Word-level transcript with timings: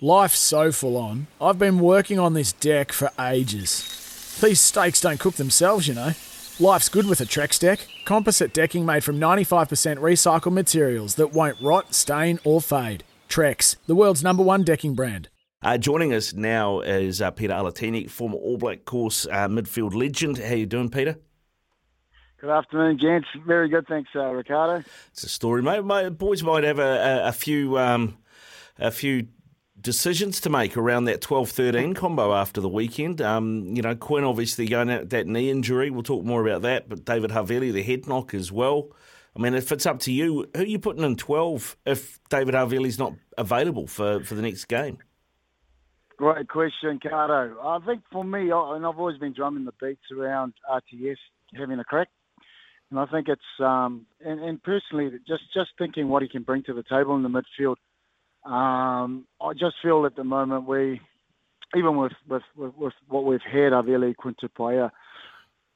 Life's 0.00 0.38
so 0.38 0.70
full 0.70 0.96
on. 0.96 1.26
I've 1.40 1.58
been 1.58 1.80
working 1.80 2.20
on 2.20 2.32
this 2.32 2.52
deck 2.52 2.92
for 2.92 3.10
ages. 3.18 4.38
These 4.40 4.60
steaks 4.60 5.00
don't 5.00 5.18
cook 5.18 5.34
themselves, 5.34 5.88
you 5.88 5.94
know. 5.94 6.12
Life's 6.60 6.88
good 6.88 7.08
with 7.08 7.20
a 7.20 7.24
Trex 7.24 7.58
deck. 7.58 7.80
Composite 8.04 8.52
decking 8.54 8.86
made 8.86 9.02
from 9.02 9.18
95% 9.18 9.96
recycled 9.96 10.52
materials 10.52 11.16
that 11.16 11.32
won't 11.32 11.60
rot, 11.60 11.94
stain, 11.94 12.38
or 12.44 12.60
fade. 12.60 13.02
Trex, 13.28 13.74
the 13.88 13.96
world's 13.96 14.22
number 14.22 14.42
one 14.44 14.62
decking 14.62 14.94
brand. 14.94 15.30
Uh, 15.62 15.76
joining 15.76 16.14
us 16.14 16.32
now 16.32 16.78
is 16.78 17.20
uh, 17.20 17.32
Pita 17.32 17.54
Alatini, 17.54 18.08
former 18.08 18.36
All 18.36 18.56
Black 18.56 18.84
course 18.84 19.26
uh, 19.26 19.48
midfield 19.48 19.94
legend. 19.94 20.38
How 20.38 20.54
you 20.54 20.66
doing, 20.66 20.90
Pita? 20.90 21.18
Good 22.40 22.50
afternoon, 22.50 23.00
gents. 23.00 23.26
Very 23.44 23.68
good, 23.68 23.88
thanks, 23.88 24.10
uh, 24.14 24.26
Ricardo. 24.26 24.84
It's 25.10 25.24
a 25.24 25.28
story, 25.28 25.60
mate. 25.60 25.82
My 25.84 26.08
boys 26.08 26.44
might 26.44 26.62
have 26.62 26.78
a, 26.78 27.24
a, 27.24 27.28
a 27.30 27.32
few 27.32 27.76
um, 27.76 28.16
a 28.78 28.92
few 28.92 29.26
decisions 29.80 30.40
to 30.42 30.50
make 30.50 30.76
around 30.76 31.04
that 31.04 31.20
12-13 31.20 31.94
combo 31.94 32.34
after 32.34 32.60
the 32.60 32.68
weekend. 32.68 33.20
Um, 33.20 33.74
you 33.74 33.82
know, 33.82 33.94
Quinn 33.94 34.24
obviously 34.24 34.66
going 34.66 34.90
out 34.90 35.10
that 35.10 35.26
knee 35.26 35.50
injury. 35.50 35.90
We'll 35.90 36.02
talk 36.02 36.24
more 36.24 36.46
about 36.46 36.62
that. 36.62 36.88
But 36.88 37.04
David 37.04 37.30
Havili, 37.30 37.72
the 37.72 37.82
head 37.82 38.06
knock 38.06 38.34
as 38.34 38.50
well. 38.50 38.90
I 39.36 39.40
mean, 39.40 39.54
if 39.54 39.70
it's 39.70 39.86
up 39.86 40.00
to 40.00 40.12
you, 40.12 40.48
who 40.54 40.62
are 40.62 40.66
you 40.66 40.78
putting 40.78 41.04
in 41.04 41.16
12 41.16 41.76
if 41.86 42.18
David 42.28 42.54
Havili's 42.54 42.98
not 42.98 43.14
available 43.36 43.86
for, 43.86 44.20
for 44.24 44.34
the 44.34 44.42
next 44.42 44.64
game? 44.64 44.98
Great 46.16 46.48
question, 46.48 46.98
Cardo. 46.98 47.54
I 47.62 47.78
think 47.86 48.02
for 48.10 48.24
me, 48.24 48.50
and 48.50 48.84
I've 48.84 48.98
always 48.98 49.18
been 49.18 49.32
drumming 49.32 49.64
the 49.64 49.72
beats 49.80 50.02
around 50.10 50.54
RTS 50.68 51.16
having 51.54 51.78
a 51.78 51.84
crack. 51.84 52.08
And 52.90 52.98
I 52.98 53.06
think 53.06 53.28
it's, 53.28 53.40
um, 53.60 54.06
and, 54.24 54.40
and 54.40 54.62
personally, 54.62 55.10
just, 55.28 55.42
just 55.54 55.70
thinking 55.78 56.08
what 56.08 56.22
he 56.22 56.28
can 56.28 56.42
bring 56.42 56.64
to 56.64 56.74
the 56.74 56.82
table 56.82 57.14
in 57.14 57.22
the 57.22 57.28
midfield, 57.28 57.76
um, 58.44 59.26
I 59.40 59.52
just 59.52 59.76
feel 59.82 60.06
at 60.06 60.16
the 60.16 60.24
moment 60.24 60.66
we, 60.66 61.00
even 61.76 61.96
with, 61.96 62.12
with, 62.28 62.42
with, 62.56 62.74
with 62.76 62.92
what 63.08 63.24
we've 63.24 63.40
had, 63.42 63.72
Havili 63.72 64.14
Quintupaia, 64.14 64.90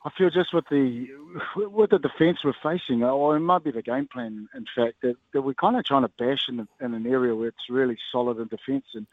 I 0.04 0.10
feel 0.18 0.30
just 0.30 0.52
with 0.52 0.64
the 0.70 1.06
with 1.56 1.90
the 1.90 1.98
defence 1.98 2.38
we're 2.44 2.54
facing, 2.62 3.04
or 3.04 3.36
it 3.36 3.40
might 3.40 3.62
be 3.62 3.70
the 3.70 3.82
game 3.82 4.08
plan, 4.12 4.48
in 4.54 4.64
fact, 4.74 4.96
that, 5.02 5.14
that 5.32 5.42
we're 5.42 5.54
kind 5.54 5.76
of 5.76 5.84
trying 5.84 6.02
to 6.02 6.10
bash 6.18 6.48
in, 6.48 6.66
in 6.80 6.94
an 6.94 7.06
area 7.06 7.34
where 7.34 7.48
it's 7.48 7.70
really 7.70 7.96
solid 8.10 8.38
in 8.38 8.48
defence, 8.48 8.86
and 8.94 9.06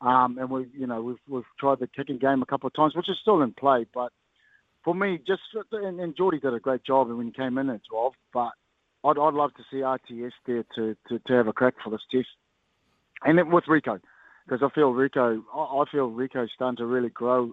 um, 0.00 0.38
and 0.38 0.48
we, 0.48 0.66
you 0.72 0.86
know, 0.86 1.02
we've 1.02 1.16
we've 1.28 1.44
tried 1.60 1.80
the 1.80 1.86
kicking 1.86 2.18
game 2.18 2.40
a 2.40 2.46
couple 2.46 2.66
of 2.66 2.74
times, 2.74 2.94
which 2.96 3.10
is 3.10 3.18
still 3.20 3.42
in 3.42 3.52
play. 3.52 3.84
But 3.92 4.10
for 4.84 4.94
me, 4.94 5.18
just 5.26 5.42
and, 5.72 6.00
and 6.00 6.16
Jordie 6.16 6.40
did 6.40 6.54
a 6.54 6.60
great 6.60 6.84
job 6.84 7.08
when 7.10 7.26
he 7.26 7.32
came 7.32 7.58
in 7.58 7.68
at 7.68 7.82
12, 7.90 8.14
but 8.32 8.52
I'd 9.04 9.18
I'd 9.18 9.34
love 9.34 9.52
to 9.54 9.64
see 9.70 9.78
RTS 9.78 10.32
there 10.46 10.64
to 10.76 10.96
to, 11.08 11.18
to 11.18 11.32
have 11.34 11.48
a 11.48 11.52
crack 11.52 11.74
for 11.84 11.90
this 11.90 12.00
test 12.10 12.28
and 13.24 13.38
then 13.38 13.50
with 13.50 13.64
Rieko, 13.64 14.00
because 14.46 14.62
I 14.62 14.74
feel 14.74 14.92
Rieko, 14.92 15.42
I 15.54 15.84
feel 15.90 16.10
Rieko's 16.10 16.50
starting 16.54 16.76
to 16.76 16.86
really 16.86 17.08
grow. 17.08 17.52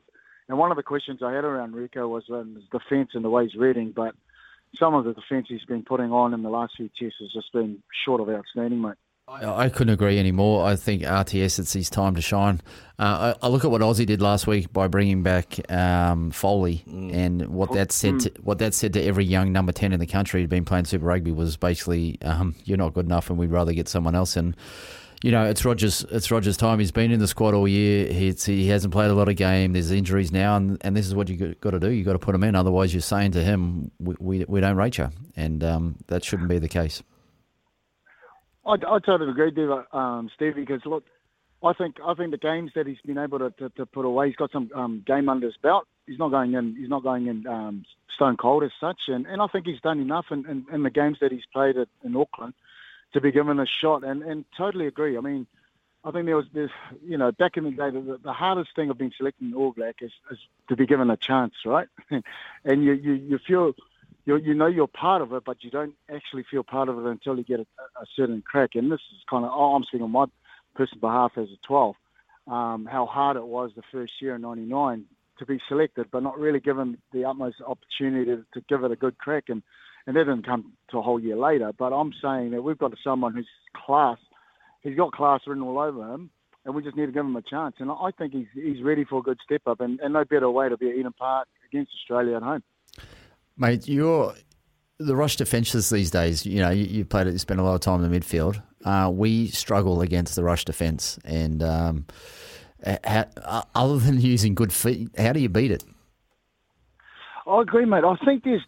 And 0.49 0.57
one 0.57 0.71
of 0.71 0.77
the 0.77 0.83
questions 0.83 1.21
I 1.23 1.33
had 1.33 1.45
around 1.45 1.73
Rieko 1.73 2.09
was 2.09 2.23
um, 2.29 2.55
his 2.55 2.81
defence 2.81 3.11
and 3.13 3.23
the 3.23 3.29
way 3.29 3.45
he's 3.45 3.55
reading, 3.55 3.93
but 3.95 4.13
some 4.79 4.93
of 4.93 5.05
the 5.05 5.13
defence 5.13 5.47
he's 5.49 5.65
been 5.65 5.83
putting 5.83 6.11
on 6.11 6.33
in 6.33 6.43
the 6.43 6.49
last 6.49 6.73
few 6.75 6.89
tests 6.99 7.17
has 7.19 7.31
just 7.31 7.51
been 7.53 7.81
short 8.05 8.21
of 8.21 8.29
outstanding, 8.29 8.81
mate. 8.81 8.95
I 9.25 9.69
couldn't 9.69 9.93
agree 9.93 10.19
anymore. 10.19 10.65
I 10.65 10.75
think 10.75 11.03
RTS, 11.03 11.57
it's 11.57 11.71
his 11.71 11.89
time 11.89 12.15
to 12.15 12.21
shine. 12.21 12.59
Uh, 12.99 13.33
I, 13.41 13.45
I, 13.45 13.49
look 13.49 13.63
at 13.63 13.71
what 13.71 13.79
Aussie 13.81 14.05
did 14.05 14.21
last 14.21 14.47
week 14.47 14.71
by 14.73 14.87
bringing 14.87 15.23
back 15.23 15.59
um, 15.71 16.29
Foley, 16.31 16.83
mm. 16.87 17.13
and 17.13 17.47
what 17.47 17.71
that 17.71 17.93
said. 17.93 18.19
To, 18.21 18.31
what 18.41 18.59
that 18.59 18.73
said 18.73 18.93
to 18.93 19.01
every 19.01 19.23
young 19.23 19.53
number 19.53 19.71
ten 19.71 19.93
in 19.93 20.01
the 20.01 20.05
country 20.05 20.41
who'd 20.41 20.49
been 20.49 20.65
playing 20.65 20.85
Super 20.85 21.05
Rugby 21.05 21.31
was 21.31 21.55
basically, 21.55 22.17
um, 22.21 22.53
"You're 22.65 22.77
not 22.77 22.93
good 22.93 23.05
enough, 23.05 23.29
and 23.29 23.39
we'd 23.39 23.49
rather 23.49 23.71
get 23.71 23.87
someone 23.87 24.13
else." 24.13 24.35
And 24.35 24.57
you 25.23 25.31
know, 25.31 25.45
it's 25.45 25.63
Rogers. 25.63 26.05
It's 26.11 26.29
Rogers' 26.29 26.57
time. 26.57 26.79
He's 26.79 26.91
been 26.91 27.09
in 27.09 27.19
the 27.21 27.29
squad 27.29 27.53
all 27.53 27.65
year. 27.65 28.11
He's, 28.11 28.43
he 28.43 28.67
hasn't 28.67 28.93
played 28.93 29.09
a 29.09 29.13
lot 29.13 29.29
of 29.29 29.37
game. 29.37 29.71
There's 29.71 29.89
injuries 29.89 30.33
now, 30.33 30.57
and, 30.57 30.77
and 30.81 30.97
this 30.97 31.07
is 31.07 31.15
what 31.15 31.29
you 31.29 31.55
got 31.61 31.71
to 31.71 31.79
do. 31.79 31.89
You 31.89 32.03
got 32.03 32.11
to 32.11 32.19
put 32.19 32.35
him 32.35 32.43
in. 32.43 32.55
Otherwise, 32.55 32.93
you're 32.93 32.99
saying 33.01 33.31
to 33.31 33.41
him, 33.41 33.89
"We 33.99 34.15
we, 34.19 34.45
we 34.45 34.59
don't 34.59 34.75
rate 34.75 34.97
you," 34.97 35.09
and 35.37 35.63
um, 35.63 35.95
that 36.07 36.25
shouldn't 36.25 36.49
be 36.49 36.59
the 36.59 36.67
case. 36.67 37.01
I, 38.65 38.73
I 38.73 38.99
totally 38.99 39.31
agree, 39.31 39.51
Dave, 39.51 39.69
um, 39.93 40.29
Steve. 40.35 40.55
Because 40.55 40.81
look, 40.85 41.05
I 41.63 41.71
think 41.71 41.95
I 42.05 42.13
think 42.15 42.31
the 42.31 42.37
games 42.37 42.71
that 42.75 42.85
he's 42.85 43.01
been 43.05 43.17
able 43.17 43.39
to, 43.39 43.49
to, 43.51 43.69
to 43.69 43.85
put 43.85 44.03
away, 44.03 44.27
he's 44.27 44.35
got 44.35 44.51
some 44.51 44.69
um, 44.75 45.03
game 45.07 45.29
under 45.29 45.45
his 45.47 45.55
belt. 45.63 45.87
He's 46.05 46.19
not 46.19 46.31
going 46.31 46.53
in. 46.53 46.75
He's 46.75 46.89
not 46.89 47.01
going 47.01 47.27
in 47.27 47.47
um, 47.47 47.85
stone 48.13 48.35
cold 48.35 48.65
as 48.65 48.71
such, 48.77 48.99
and, 49.07 49.25
and 49.27 49.41
I 49.41 49.47
think 49.47 49.67
he's 49.67 49.79
done 49.79 50.01
enough 50.01 50.25
in, 50.31 50.45
in, 50.49 50.65
in 50.69 50.83
the 50.83 50.89
games 50.89 51.17
that 51.21 51.31
he's 51.31 51.45
played 51.53 51.77
at, 51.77 51.87
in 52.03 52.13
Auckland 52.17 52.53
to 53.13 53.21
be 53.21 53.31
given 53.31 53.59
a 53.59 53.65
shot. 53.65 54.03
And, 54.03 54.23
and 54.23 54.45
totally 54.57 54.87
agree. 54.87 55.17
I 55.17 55.21
mean, 55.21 55.47
I 56.03 56.11
think 56.11 56.25
there 56.25 56.35
was 56.35 56.47
this, 56.53 56.69
you 57.01 57.17
know, 57.17 57.31
back 57.31 57.55
in 57.55 57.63
the 57.63 57.71
day, 57.71 57.89
the, 57.89 58.19
the 58.21 58.33
hardest 58.33 58.75
thing 58.75 58.89
of 58.89 58.97
being 58.97 59.13
selected 59.17 59.45
in 59.45 59.53
All 59.53 59.71
Black 59.71 59.97
is, 60.01 60.11
is 60.31 60.37
to 60.67 60.75
be 60.75 60.85
given 60.85 61.09
a 61.09 61.17
chance, 61.17 61.53
right? 61.65 61.87
and 62.11 62.83
you, 62.83 62.93
you, 62.93 63.13
you 63.13 63.39
feel, 63.47 63.73
you, 64.25 64.35
you 64.37 64.53
know 64.53 64.67
you're 64.67 64.87
part 64.87 65.21
of 65.21 65.31
it, 65.33 65.43
but 65.45 65.63
you 65.63 65.71
don't 65.71 65.95
actually 66.13 66.43
feel 66.49 66.63
part 66.63 66.89
of 66.89 66.97
it 66.97 67.09
until 67.09 67.37
you 67.37 67.43
get 67.43 67.61
a, 67.61 67.65
a 68.01 68.05
certain 68.15 68.41
crack. 68.41 68.71
And 68.75 68.91
this 68.91 68.99
is 69.13 69.23
kind 69.29 69.45
of, 69.45 69.51
oh, 69.53 69.75
I'm 69.75 69.83
speaking 69.83 70.03
on 70.03 70.11
my 70.11 70.25
personal 70.75 70.99
behalf 70.99 71.33
as 71.37 71.47
a 71.49 71.67
12, 71.67 71.95
um, 72.47 72.85
how 72.91 73.05
hard 73.05 73.37
it 73.37 73.45
was 73.45 73.71
the 73.75 73.83
first 73.91 74.13
year 74.21 74.35
in 74.35 74.41
99 74.41 75.05
to 75.39 75.45
be 75.45 75.59
selected, 75.67 76.07
but 76.11 76.21
not 76.21 76.37
really 76.37 76.59
given 76.59 76.97
the 77.11 77.25
utmost 77.25 77.57
opportunity 77.65 78.25
to, 78.25 78.45
to 78.53 78.61
give 78.67 78.83
it 78.83 78.91
a 78.91 78.95
good 78.95 79.17
crack. 79.17 79.45
And 79.47 79.63
and 80.05 80.15
that 80.15 80.25
didn't 80.25 80.45
come 80.45 80.73
to 80.91 80.97
a 80.97 81.01
whole 81.01 81.19
year 81.19 81.37
later. 81.37 81.71
But 81.77 81.93
I'm 81.93 82.13
saying 82.21 82.51
that 82.51 82.61
we've 82.61 82.77
got 82.77 82.93
someone 83.03 83.33
who's 83.33 83.47
class. 83.85 84.17
He's 84.81 84.95
got 84.95 85.11
class 85.13 85.41
written 85.47 85.63
all 85.63 85.79
over 85.79 86.13
him, 86.13 86.29
and 86.65 86.75
we 86.75 86.83
just 86.83 86.97
need 86.97 87.05
to 87.05 87.11
give 87.11 87.25
him 87.25 87.35
a 87.35 87.41
chance. 87.41 87.75
And 87.79 87.91
I 87.91 88.11
think 88.17 88.33
he's 88.33 88.47
he's 88.53 88.83
ready 88.83 89.05
for 89.05 89.19
a 89.19 89.21
good 89.21 89.39
step 89.43 89.61
up, 89.65 89.79
and, 89.79 89.99
and 89.99 90.13
no 90.13 90.25
better 90.25 90.49
way 90.49 90.69
to 90.69 90.77
be 90.77 90.89
at 90.89 90.95
Eden 90.95 91.13
Park 91.13 91.47
against 91.69 91.91
Australia 92.01 92.37
at 92.37 92.43
home. 92.43 92.63
Mate, 93.57 93.87
you're 93.87 94.33
the 94.99 95.15
rush 95.15 95.35
defences 95.35 95.89
these 95.89 96.11
days. 96.11 96.45
You 96.45 96.61
know, 96.61 96.69
you, 96.69 96.85
you 96.85 97.05
played 97.05 97.27
it, 97.27 97.33
you 97.33 97.39
spent 97.39 97.59
a 97.59 97.63
lot 97.63 97.75
of 97.75 97.81
time 97.81 98.03
in 98.03 98.11
the 98.11 98.19
midfield. 98.19 98.61
Uh, 98.83 99.09
we 99.09 99.47
struggle 99.47 100.01
against 100.01 100.35
the 100.35 100.43
rush 100.43 100.65
defence, 100.65 101.17
and 101.23 101.63
um, 101.63 102.05
how, 103.03 103.25
other 103.75 103.97
than 103.97 104.19
using 104.21 104.55
good 104.55 104.73
feet, 104.73 105.09
how 105.17 105.31
do 105.31 105.39
you 105.39 105.49
beat 105.49 105.71
it? 105.71 105.83
I 107.45 107.61
agree, 107.61 107.85
mate. 107.85 108.03
I 108.03 108.15
think 108.25 108.43
there's 108.43 108.61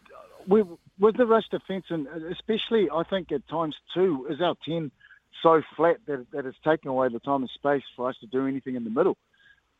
we 0.48 0.64
with 1.00 1.18
the 1.18 1.26
rush 1.26 1.48
defence, 1.50 1.86
and 1.90 2.08
especially 2.32 2.90
I 2.92 3.04
think 3.04 3.32
at 3.32 3.48
times 3.48 3.76
too, 3.94 4.28
is 4.30 4.42
our 4.42 4.56
10 4.66 4.92
so 5.44 5.62
flat 5.76 5.98
that, 6.08 6.26
that 6.32 6.46
it's 6.46 6.58
taking 6.64 6.90
away 6.90 7.10
the 7.10 7.20
time 7.20 7.42
and 7.42 7.50
space 7.54 7.84
for 7.96 8.10
us 8.10 8.16
to 8.22 8.28
do 8.28 8.48
anything 8.48 8.76
in 8.76 8.84
the 8.84 8.90
middle. 8.90 9.18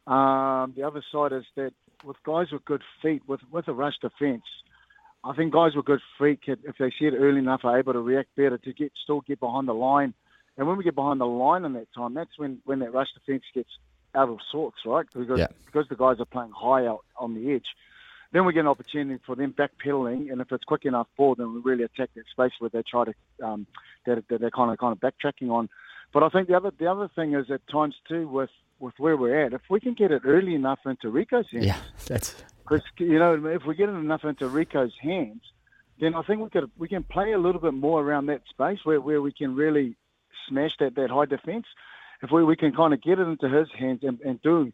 Um, 0.08 0.74
the 0.76 0.84
other 0.84 1.04
side 1.12 1.32
is 1.32 1.46
that 1.56 1.72
with 2.04 2.18
guys 2.26 2.52
with 2.52 2.66
good 2.66 2.84
feet, 3.02 3.24
with, 3.28 3.40
with 3.52 3.68
a 3.68 3.74
rush 3.74 3.98
defence, 4.02 4.44
I 5.24 5.34
think 5.34 5.54
guys 5.54 5.76
with 5.76 5.86
good 5.86 6.02
feet, 6.20 6.44
can, 6.44 6.58
if 6.64 6.78
they 6.78 6.92
see 6.92 7.06
it 7.06 7.16
early 7.18 7.40
enough, 7.40 7.62
are 7.64 7.80
able 7.80 7.94
to 7.94 8.00
react 8.00 8.36
better 8.36 8.58
to 8.60 8.74
get 8.74 8.92
still 9.04 9.22
get 9.22 9.40
behind 9.40 9.68
the 9.68 9.74
line. 9.74 10.14
And 10.58 10.68
when 10.68 10.78
we 10.78 10.84
get 10.84 10.96
behind 10.96 11.20
the 11.20 11.26
line 11.26 11.66
in 11.66 11.74
that 11.74 11.92
time, 11.94 12.14
that's 12.14 12.38
when, 12.38 12.60
when 12.66 12.80
that 12.80 12.94
rush 12.94 13.08
defence 13.14 13.44
gets 13.54 13.70
out 14.14 14.30
of 14.30 14.38
sorts, 14.52 14.78
right? 14.86 15.06
Because, 15.14 15.40
yeah. 15.40 15.48
because 15.66 15.88
the 15.90 15.96
guys 15.96 16.20
are 16.20 16.26
playing 16.26 16.52
high 16.56 16.86
out 16.86 17.04
on 17.18 17.34
the 17.34 17.54
edge 17.54 17.66
then 18.36 18.44
we 18.44 18.52
get 18.52 18.60
an 18.60 18.68
opportunity 18.68 19.18
for 19.26 19.34
them 19.38 19.56
backpedaling, 19.58 20.30
and 20.30 20.42
if 20.42 20.52
it's 20.52 20.66
quick 20.66 20.84
enough 20.84 21.08
for 21.16 21.38
them, 21.38 21.56
we 21.56 21.62
really 21.62 21.86
attack 21.86 22.10
that 22.16 22.26
space 22.30 22.52
where 22.60 22.70
they 22.70 22.82
try 22.82 23.06
to 23.06 23.14
um, 23.42 23.66
that, 24.06 24.26
that 24.28 24.42
they're 24.42 24.52
kind 24.52 24.74
of 24.74 24.78
kind 24.78 24.92
of 24.92 25.00
backtracking 25.00 25.50
on. 25.50 25.70
But 26.14 26.22
I 26.24 26.28
think 26.28 26.50
the 26.50 26.56
other 26.56 26.70
the 26.78 26.88
other 26.88 27.10
thing 27.16 27.34
is 27.34 27.50
at 27.50 27.66
times 27.72 27.96
too 28.10 28.28
with 28.28 28.50
with 28.78 28.94
where 28.98 29.16
we're 29.16 29.46
at, 29.46 29.54
if 29.54 29.62
we 29.70 29.80
can 29.80 29.94
get 29.94 30.12
it 30.12 30.24
early 30.26 30.54
enough 30.54 30.80
into 30.86 31.08
Rieko's 31.08 31.50
hands, 31.50 31.66
yeah, 31.66 31.80
that's 32.08 32.36
because 32.64 32.82
you 32.98 33.18
know 33.18 33.46
if 33.46 33.64
we 33.66 33.74
get 33.74 33.88
it 33.88 33.94
enough 33.94 34.26
into 34.26 34.50
Rieko's 34.50 34.92
hands, 35.02 35.42
then 36.02 36.14
I 36.14 36.22
think 36.24 36.42
we 36.42 36.50
could 36.50 36.70
we 36.78 36.90
can 36.90 37.04
play 37.04 37.32
a 37.32 37.40
little 37.40 37.62
bit 37.62 37.74
more 37.74 38.02
around 38.02 38.26
that 38.26 38.42
space 38.50 38.80
where, 38.84 39.00
where 39.00 39.22
we 39.22 39.32
can 39.32 39.56
really 39.56 39.96
smash 40.50 40.72
that 40.82 40.96
that 40.96 41.10
high 41.10 41.26
defence. 41.26 41.68
If 42.22 42.32
we, 42.32 42.44
we 42.44 42.58
can 42.58 42.74
kind 42.74 42.94
of 42.94 43.02
get 43.02 43.18
it 43.18 43.28
into 43.28 43.48
his 43.48 43.70
hands 43.80 44.02
and, 44.04 44.20
and 44.22 44.42
do 44.42 44.74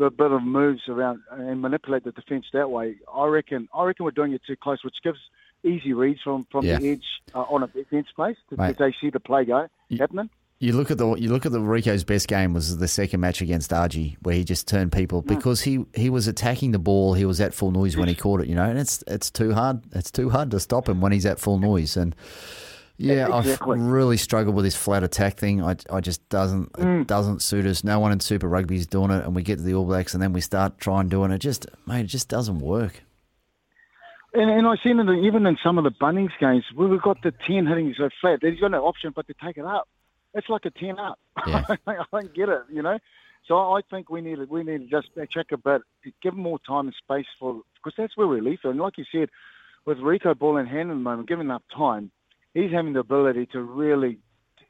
a 0.00 0.10
bit 0.10 0.30
of 0.30 0.42
moves 0.42 0.82
around 0.88 1.20
and 1.30 1.60
manipulate 1.60 2.04
the 2.04 2.12
defence 2.12 2.46
that 2.52 2.70
way. 2.70 2.96
I 3.12 3.26
reckon. 3.26 3.68
I 3.74 3.84
reckon 3.84 4.04
we're 4.04 4.12
doing 4.12 4.32
it 4.32 4.42
too 4.46 4.56
close, 4.56 4.84
which 4.84 4.96
gives 5.02 5.18
easy 5.64 5.92
reads 5.92 6.20
from 6.22 6.46
from 6.50 6.64
yeah. 6.64 6.78
the 6.78 6.90
edge 6.90 7.04
uh, 7.34 7.42
on 7.42 7.62
a 7.62 7.66
defence 7.66 8.08
place 8.14 8.36
to, 8.50 8.56
they 8.56 8.94
see 9.00 9.10
the 9.10 9.20
play 9.20 9.44
go 9.44 9.68
happening. 9.98 10.30
You 10.62 10.74
look 10.74 10.92
at 10.92 10.98
the 10.98 11.14
you 11.14 11.28
look 11.28 11.44
at 11.44 11.50
the 11.50 11.58
Rieko's 11.58 12.04
best 12.04 12.28
game 12.28 12.54
was 12.54 12.78
the 12.78 12.86
second 12.86 13.18
match 13.18 13.40
against 13.42 13.72
Argy, 13.72 14.16
where 14.22 14.36
he 14.36 14.44
just 14.44 14.68
turned 14.68 14.92
people 14.92 15.20
because 15.20 15.62
he, 15.62 15.84
he 15.92 16.08
was 16.08 16.28
attacking 16.28 16.70
the 16.70 16.78
ball. 16.78 17.14
He 17.14 17.24
was 17.24 17.40
at 17.40 17.52
full 17.52 17.72
noise 17.72 17.96
when 17.96 18.06
he 18.06 18.14
caught 18.14 18.40
it, 18.42 18.46
you 18.46 18.54
know, 18.54 18.62
and 18.62 18.78
it's 18.78 19.02
it's 19.08 19.28
too 19.28 19.54
hard. 19.54 19.82
It's 19.92 20.12
too 20.12 20.30
hard 20.30 20.52
to 20.52 20.60
stop 20.60 20.88
him 20.88 21.00
when 21.00 21.10
he's 21.10 21.26
at 21.26 21.40
full 21.40 21.58
noise. 21.58 21.96
And 21.96 22.14
yeah, 22.96 23.38
Exactly. 23.38 23.78
I've 23.78 23.84
really 23.84 24.16
struggled 24.16 24.54
with 24.54 24.64
this 24.64 24.76
flat 24.76 25.02
attack 25.02 25.38
thing. 25.38 25.62
I, 25.62 25.76
I 25.90 26.00
just 26.00 26.26
doesn't 26.28 26.70
it 26.78 26.84
mm. 26.84 27.06
doesn't 27.06 27.42
suit 27.42 27.66
us. 27.66 27.82
No 27.84 27.98
one 27.98 28.12
in 28.12 28.20
Super 28.20 28.48
Rugby 28.48 28.76
is 28.76 28.86
doing 28.86 29.10
it, 29.10 29.24
and 29.24 29.34
we 29.34 29.42
get 29.42 29.56
to 29.56 29.62
the 29.62 29.74
All 29.74 29.84
Blacks, 29.84 30.14
and 30.14 30.22
then 30.22 30.32
we 30.32 30.40
start 30.40 30.78
trying 30.78 31.08
doing 31.08 31.32
it. 31.32 31.38
Just 31.38 31.66
mate, 31.86 32.04
it 32.04 32.08
just 32.08 32.28
doesn't 32.28 32.60
work. 32.60 33.02
And, 34.34 34.50
and 34.50 34.66
I 34.66 34.76
seen 34.82 34.98
it 34.98 35.26
even 35.26 35.46
in 35.46 35.58
some 35.62 35.78
of 35.78 35.84
the 35.84 35.90
Bunnings 35.90 36.30
games 36.40 36.64
we've 36.74 37.02
got 37.02 37.22
the 37.22 37.32
10 37.46 37.66
hitting 37.66 37.94
so 37.96 38.08
flat. 38.20 38.38
There's 38.40 38.58
got 38.58 38.70
no 38.70 38.86
option 38.86 39.12
but 39.14 39.26
to 39.26 39.34
take 39.44 39.58
it 39.58 39.64
up. 39.64 39.88
It's 40.34 40.48
like 40.48 40.64
a 40.64 40.70
10 40.70 40.98
up. 40.98 41.18
Yeah. 41.46 41.64
I 41.86 41.96
don't 42.10 42.34
get 42.34 42.48
it, 42.48 42.62
you 42.70 42.82
know. 42.82 42.98
So 43.46 43.56
I 43.56 43.80
think 43.90 44.08
we 44.08 44.20
need 44.20 44.36
to, 44.36 44.44
we 44.44 44.62
need 44.62 44.88
to 44.88 45.02
just 45.02 45.08
check 45.30 45.46
a 45.52 45.56
bit, 45.56 45.82
give 46.22 46.34
them 46.34 46.42
more 46.42 46.58
time 46.66 46.86
and 46.86 46.94
space 46.94 47.26
for 47.38 47.60
because 47.74 47.94
that's 47.98 48.16
where 48.16 48.26
we're 48.26 48.40
lethal. 48.40 48.70
And 48.70 48.80
like 48.80 48.96
you 48.96 49.04
said, 49.12 49.28
with 49.84 49.98
Rieko 49.98 50.38
ball 50.38 50.56
in 50.56 50.66
hand 50.66 50.90
at 50.90 50.94
the 50.94 51.00
moment, 51.00 51.28
given 51.28 51.46
enough 51.46 51.62
time, 51.76 52.10
he's 52.54 52.72
having 52.72 52.92
the 52.92 53.00
ability 53.00 53.46
to 53.46 53.62
really, 53.62 54.18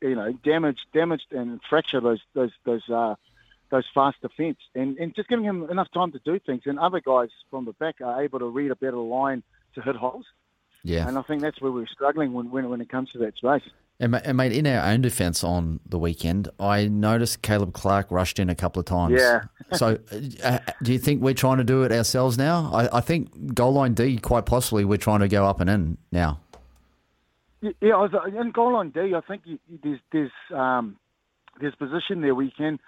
you 0.00 0.14
know, 0.14 0.32
damage, 0.44 0.78
damage 0.92 1.22
and 1.30 1.60
fracture 1.68 2.00
those 2.00 2.20
those 2.34 2.52
those 2.64 2.88
uh, 2.88 3.14
those 3.70 3.84
fast 3.94 4.20
defence, 4.20 4.58
and 4.74 4.96
and 4.98 5.14
just 5.14 5.28
giving 5.28 5.44
him 5.44 5.68
enough 5.70 5.90
time 5.92 6.12
to 6.12 6.20
do 6.24 6.38
things. 6.38 6.62
And 6.66 6.78
other 6.78 7.00
guys 7.00 7.30
from 7.50 7.64
the 7.64 7.72
back 7.72 8.00
are 8.00 8.22
able 8.22 8.38
to 8.40 8.46
read 8.46 8.70
a 8.70 8.76
better 8.76 8.98
line 8.98 9.42
to 9.74 9.82
hit 9.82 9.96
holes. 9.96 10.26
Yeah, 10.84 11.06
And 11.06 11.16
I 11.16 11.22
think 11.22 11.42
that's 11.42 11.60
where 11.60 11.70
we're 11.70 11.86
struggling 11.86 12.32
when 12.32 12.50
when, 12.50 12.68
when 12.68 12.80
it 12.80 12.88
comes 12.88 13.10
to 13.12 13.18
that 13.18 13.36
space. 13.36 13.62
And, 14.00 14.36
mate, 14.36 14.50
in 14.50 14.66
our 14.66 14.84
own 14.90 15.00
defence 15.00 15.44
on 15.44 15.78
the 15.86 15.96
weekend, 15.96 16.48
I 16.58 16.88
noticed 16.88 17.42
Caleb 17.42 17.72
Clarke 17.72 18.10
rushed 18.10 18.40
in 18.40 18.50
a 18.50 18.54
couple 18.56 18.80
of 18.80 18.86
times. 18.86 19.14
Yeah. 19.16 19.42
so, 19.74 19.96
uh, 20.42 20.58
do 20.82 20.92
you 20.92 20.98
think 20.98 21.22
we're 21.22 21.34
trying 21.34 21.58
to 21.58 21.64
do 21.64 21.84
it 21.84 21.92
ourselves 21.92 22.36
now? 22.36 22.68
I, 22.74 22.98
I 22.98 23.00
think 23.00 23.54
goal 23.54 23.74
line 23.74 23.94
D, 23.94 24.18
quite 24.18 24.44
possibly, 24.44 24.84
we're 24.84 24.96
trying 24.96 25.20
to 25.20 25.28
go 25.28 25.46
up 25.46 25.60
and 25.60 25.70
in 25.70 25.98
now. 26.10 26.40
Yeah, 27.62 27.94
I 27.94 27.98
was, 27.98 28.10
in 28.26 28.50
goal 28.50 28.72
line 28.74 28.90
D, 28.90 29.14
I 29.14 29.20
think 29.20 29.42
you, 29.44 29.58
there's 29.84 30.00
there's 30.10 30.32
um, 30.52 30.96
there's 31.60 31.74
position 31.76 32.20
there 32.20 32.34
where 32.34 32.44
you 32.44 32.50
can 32.56 32.80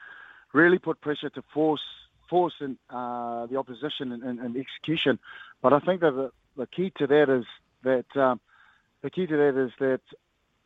really 0.53 0.79
put 0.79 1.01
pressure 1.01 1.31
to 1.31 1.43
force 1.55 1.81
force 2.29 2.55
in, 2.61 2.77
uh, 2.91 3.47
the 3.47 3.57
opposition 3.57 4.11
and, 4.11 4.25
and, 4.25 4.41
and 4.41 4.57
execution. 4.57 5.21
But 5.63 5.75
I 5.75 5.79
think 5.79 6.01
that 6.01 6.11
the, 6.11 6.33
the 6.57 6.67
key 6.67 6.93
to 6.99 7.07
that 7.07 7.27
is 7.29 7.45
that 7.85 8.21
um, 8.21 8.41
the 9.03 9.11
key 9.11 9.27
to 9.27 9.37
that 9.37 9.65
is 9.65 9.71
that 9.79 10.01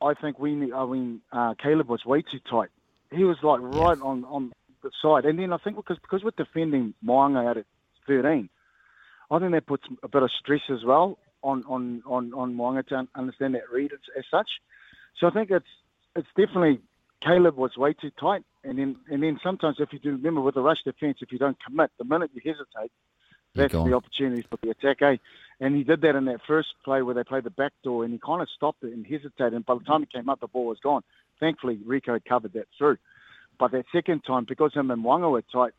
I 0.01 0.15
think 0.15 0.39
we 0.39 0.55
need, 0.55 0.73
I 0.73 0.87
mean 0.87 1.21
uh, 1.31 1.53
Caleb 1.63 1.89
was 1.89 2.07
way 2.07 2.23
too 2.23 2.41
tight. 2.51 2.71
He 3.13 3.25
was 3.25 3.37
like 3.43 3.61
right 3.61 4.01
on, 4.01 4.25
on 4.25 4.53
the 4.83 4.91
side, 5.03 5.27
and 5.27 5.39
then 5.39 5.53
I 5.53 5.59
think 5.59 5.77
because 5.77 5.99
because 6.01 6.25
we're 6.25 6.31
defending 6.43 6.95
Mo'unga 7.05 7.47
out 7.47 7.59
at 7.59 7.67
13, 8.07 8.49
I 9.31 9.39
think 9.39 9.53
that 9.53 9.67
puts 9.67 9.85
a 10.03 10.09
bit 10.09 10.23
of 10.23 10.31
stress 10.41 10.63
as 10.71 10.83
well 10.83 11.19
on 11.43 11.65
on 11.69 12.03
on 12.07 12.33
on 12.35 12.55
Mo'unga 12.55 12.87
to 12.89 12.97
un- 12.97 13.09
understand 13.15 13.55
that 13.55 13.71
read 13.73 13.93
as, 13.93 14.01
as 14.17 14.25
such. 14.31 14.49
So 15.19 15.27
I 15.27 15.31
think 15.31 15.51
it's 15.51 15.67
it's 16.17 16.29
definitely 16.37 16.81
Caleb 17.23 17.57
was 17.57 17.77
way 17.77 17.93
too 17.95 18.11
tight, 18.11 18.45
and 18.65 18.79
then 18.79 18.97
and 19.11 19.23
then 19.23 19.39
sometimes 19.43 19.77
if 19.79 19.93
you 19.93 19.99
do 19.99 20.13
remember 20.13 20.41
with 20.41 20.55
the 20.55 20.63
rush 20.63 20.83
defence, 20.85 21.19
if 21.21 21.33
you 21.33 21.39
don't 21.39 21.59
commit, 21.65 21.91
the 21.99 22.05
minute 22.05 22.31
you 22.35 22.41
hesitate, 22.45 22.93
You're 23.55 23.69
the 23.91 23.97
opportunities 23.97 24.45
for 24.49 24.59
the 24.63 24.71
attack. 24.71 25.03
Eh? 25.03 25.17
And 25.61 25.75
he 25.75 25.83
did 25.83 26.01
that 26.03 26.15
in 26.15 26.27
that 26.27 26.41
first 26.47 26.69
play 26.85 27.03
where 27.03 27.15
they 27.15 27.25
played 27.25 27.45
the 27.45 27.51
back 27.51 27.73
door, 27.83 28.05
and 28.05 28.13
he 28.13 28.19
kind 28.19 28.41
of 28.43 28.49
stopped 28.55 28.85
it 28.85 28.93
and 28.93 29.05
hesitated. 29.07 29.55
And 29.55 29.67
by 29.67 29.75
the 29.75 29.85
time 29.85 30.01
he 30.01 30.07
came 30.07 30.29
up, 30.29 30.41
the 30.41 30.47
ball 30.47 30.67
was 30.67 30.79
gone. 30.81 31.03
Thankfully, 31.41 31.77
Rieko 31.77 32.21
covered 32.25 32.53
that 32.53 32.69
through. 32.77 32.99
But 33.59 33.73
that 33.73 33.87
second 33.91 34.23
time, 34.25 34.45
because 34.45 34.73
him 34.75 34.91
and 34.91 35.05
Wanga 35.05 35.31
were 35.31 35.43
tight, 35.43 35.73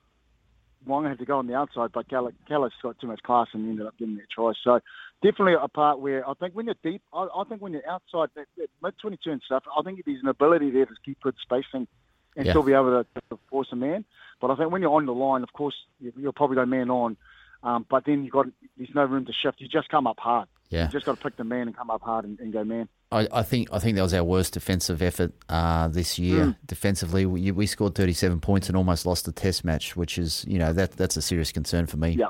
Wanga 0.90 1.10
had 1.10 1.20
to 1.20 1.26
go 1.26 1.38
on 1.38 1.48
the 1.48 1.56
outside, 1.56 1.92
but 1.94 2.10
Callis 2.10 2.34
got 2.82 3.00
too 3.00 3.08
much 3.08 3.22
class 3.24 3.48
and 3.54 3.70
ended 3.70 3.86
up 3.86 3.98
getting 3.98 4.16
that 4.18 4.30
try. 4.34 4.52
So 4.64 4.80
definitely 5.24 5.54
a 5.62 5.68
part 5.68 6.00
where 6.00 6.28
I 6.28 6.34
think 6.34 6.56
when 6.56 6.66
you're 6.66 6.76
deep, 6.84 7.02
I, 7.14 7.28
I 7.36 7.44
think 7.48 7.62
when 7.62 7.74
you're 7.74 7.88
outside 7.90 8.30
that, 8.36 8.48
that 8.58 8.70
mid 8.82 8.94
22 9.02 9.32
and 9.32 9.42
stuff, 9.46 9.64
I 9.78 9.82
think 9.84 10.04
there's 10.06 10.22
an 10.22 10.28
ability 10.30 10.72
there 10.72 10.86
to 10.86 10.96
keep 11.06 11.22
good 11.22 11.36
spacing 11.42 11.88
and 12.36 12.46
Yeah. 12.46 12.52
still 12.52 12.64
be 12.64 12.74
able 12.74 13.04
to, 13.04 13.22
to 13.30 13.40
force 13.50 13.70
a 13.72 13.76
man. 13.76 14.04
But 14.42 14.52
I 14.52 14.56
think 14.56 14.72
when 14.72 14.82
you're 14.82 14.94
on 14.94 15.06
the 15.06 15.14
line, 15.14 15.44
of 15.44 15.54
course, 15.54 15.76
you- 16.00 16.14
you'll 16.18 16.34
probably 16.34 16.56
go 16.56 16.66
man 16.66 16.90
on. 16.90 17.18
Um, 17.64 17.86
but 17.90 18.06
then 18.06 18.24
you 18.24 18.32
got 18.32 18.48
there's 18.78 18.90
no 18.96 19.04
room 19.04 19.26
to 19.26 19.34
shift. 19.34 19.60
You 19.60 19.68
just 19.68 19.90
come 19.90 20.08
up 20.08 20.20
hard. 20.20 20.48
Yeah. 20.70 20.86
You 20.86 20.92
just 20.92 21.06
got 21.06 21.18
to 21.18 21.24
pick 21.24 21.36
the 21.36 21.44
man 21.44 21.68
and 21.68 21.76
come 21.76 21.90
up 21.90 22.02
hard 22.02 22.26
and, 22.26 22.40
and 22.40 22.54
go 22.54 22.64
man. 22.64 22.88
I, 23.12 23.28
I 23.32 23.44
think 23.44 23.70
I 23.72 23.80
think 23.80 23.96
that 23.96 24.04
was 24.04 24.14
our 24.14 24.24
worst 24.24 24.54
defensive 24.54 25.02
effort 25.02 25.34
uh, 25.50 25.88
this 25.88 26.20
year. 26.20 26.46
Mm. 26.46 26.56
Defensively, 26.66 27.26
we, 27.26 27.52
we 27.52 27.66
scored 27.66 27.96
37 27.96 28.40
points 28.40 28.68
and 28.68 28.78
almost 28.78 29.06
lost 29.06 29.26
the 29.26 29.32
test 29.32 29.66
match, 29.66 29.96
which 29.96 30.18
is 30.18 30.46
you 30.48 30.60
know 30.60 30.74
that 30.74 30.92
that's 30.94 31.18
a 31.18 31.22
serious 31.22 31.52
concern 31.52 31.88
for 31.88 31.98
me. 31.98 32.12
Yeah, 32.12 32.28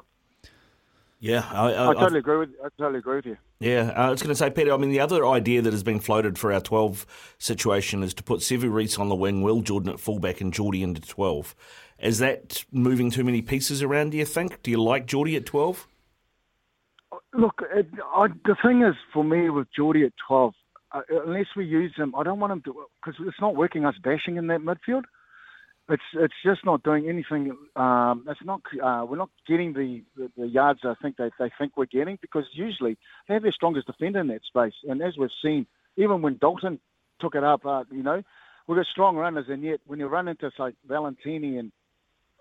Yeah, 1.19 1.45
I, 1.51 1.74
I, 1.74 1.89
I 1.89 1.94
totally 1.95 2.19
agree 2.19 2.38
with 2.38 2.50
I 2.63 2.69
totally 2.77 3.00
agree 3.00 3.18
with 3.18 3.25
you. 3.25 3.38
Yeah, 3.60 3.92
uh, 3.95 4.07
I 4.07 4.10
was 4.10 4.21
going 4.21 4.30
to 4.30 4.36
say, 4.36 4.50
Pita. 4.50 4.71
I 4.71 4.77
mean, 4.77 4.89
the 4.89 5.01
other 5.01 5.25
idea 5.27 5.62
that 5.62 5.74
has 5.74 5.83
been 5.83 6.00
floated 6.00 6.38
for 6.39 6.54
our 6.54 6.62
twelve 6.62 7.06
situation 7.38 8.04
is 8.04 8.13
to 8.16 8.24
put 8.24 8.39
Sevu 8.39 8.71
Reece 8.71 8.98
on 8.98 9.10
the 9.10 9.16
wing, 9.16 9.42
Will 9.42 9.62
Jordan 9.62 9.89
at 9.89 10.00
fullback, 10.00 10.39
and 10.39 10.54
Jordie 10.54 10.81
into 10.81 11.01
twelve. 11.01 11.56
Is 12.00 12.19
that 12.19 12.63
moving 12.71 13.12
too 13.12 13.25
many 13.25 13.42
pieces 13.42 13.83
around? 13.83 14.12
Do 14.12 14.18
you 14.18 14.25
think? 14.25 14.63
Do 14.63 14.71
you 14.71 14.81
like 14.81 15.06
Jordie 15.07 15.36
at 15.36 15.45
twelve? 15.45 15.88
Look, 17.33 17.62
it, 17.75 17.88
I, 18.15 18.27
the 18.45 18.56
thing 18.63 18.81
is 18.81 18.95
for 19.13 19.24
me 19.24 19.50
with 19.50 19.68
Jordie 19.75 20.06
at 20.06 20.13
12, 20.27 20.54
uh, 20.92 21.01
unless 21.25 21.45
we 21.56 21.65
use 21.65 21.94
him, 21.95 22.15
I 22.15 22.24
don't 22.24 22.39
want 22.39 22.54
him 22.54 22.62
to 22.63 22.86
because 23.04 23.19
it's 23.27 23.39
not 23.39 23.56
working. 23.56 23.86
Us 23.86 23.95
bashing 24.04 24.38
in 24.38 24.48
that 24.48 24.62
midfield, 24.62 25.04
it's 25.89 26.03
it's 26.13 26.33
just 26.44 26.65
not 26.65 26.83
doing 26.83 27.07
anything. 27.07 27.56
Um, 27.75 28.25
it's 28.27 28.44
not 28.44 28.62
uh, 28.83 29.06
we're 29.09 29.18
not 29.18 29.30
getting 29.47 29.74
the, 29.74 30.03
the, 30.15 30.31
the 30.38 30.47
yards 30.47 30.81
I 30.83 30.94
think 31.01 31.18
they, 31.18 31.30
they 31.39 31.51
think 31.57 31.77
we're 31.77 31.86
getting 31.86 32.18
because 32.21 32.45
usually 32.53 32.97
they 33.27 33.33
have 33.33 33.44
their 33.44 33.51
strongest 33.51 33.88
defender 33.88 34.19
in 34.19 34.27
that 34.27 34.41
space, 34.47 34.74
and 34.88 35.01
as 35.01 35.18
we've 35.18 35.30
seen, 35.44 35.65
even 35.97 36.21
when 36.21 36.38
Dalton 36.38 36.80
took 37.19 37.36
it 37.36 37.44
up, 37.44 37.65
uh, 37.65 37.83
you 37.91 38.03
know, 38.03 38.21
we've 38.68 38.77
got 38.77 38.86
strong 38.86 39.15
runners, 39.15 39.45
and 39.50 39.63
yet 39.63 39.80
when 39.86 40.00
you 40.00 40.07
run 40.07 40.27
into 40.27 40.51
like 40.57 40.75
Valetini 40.88 41.59
and 41.59 41.71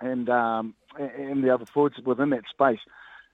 and 0.00 0.28
um, 0.28 0.74
and 0.98 1.42
the 1.42 1.52
other 1.52 1.66
forwards 1.66 1.96
within 2.04 2.30
that 2.30 2.44
space, 2.50 2.80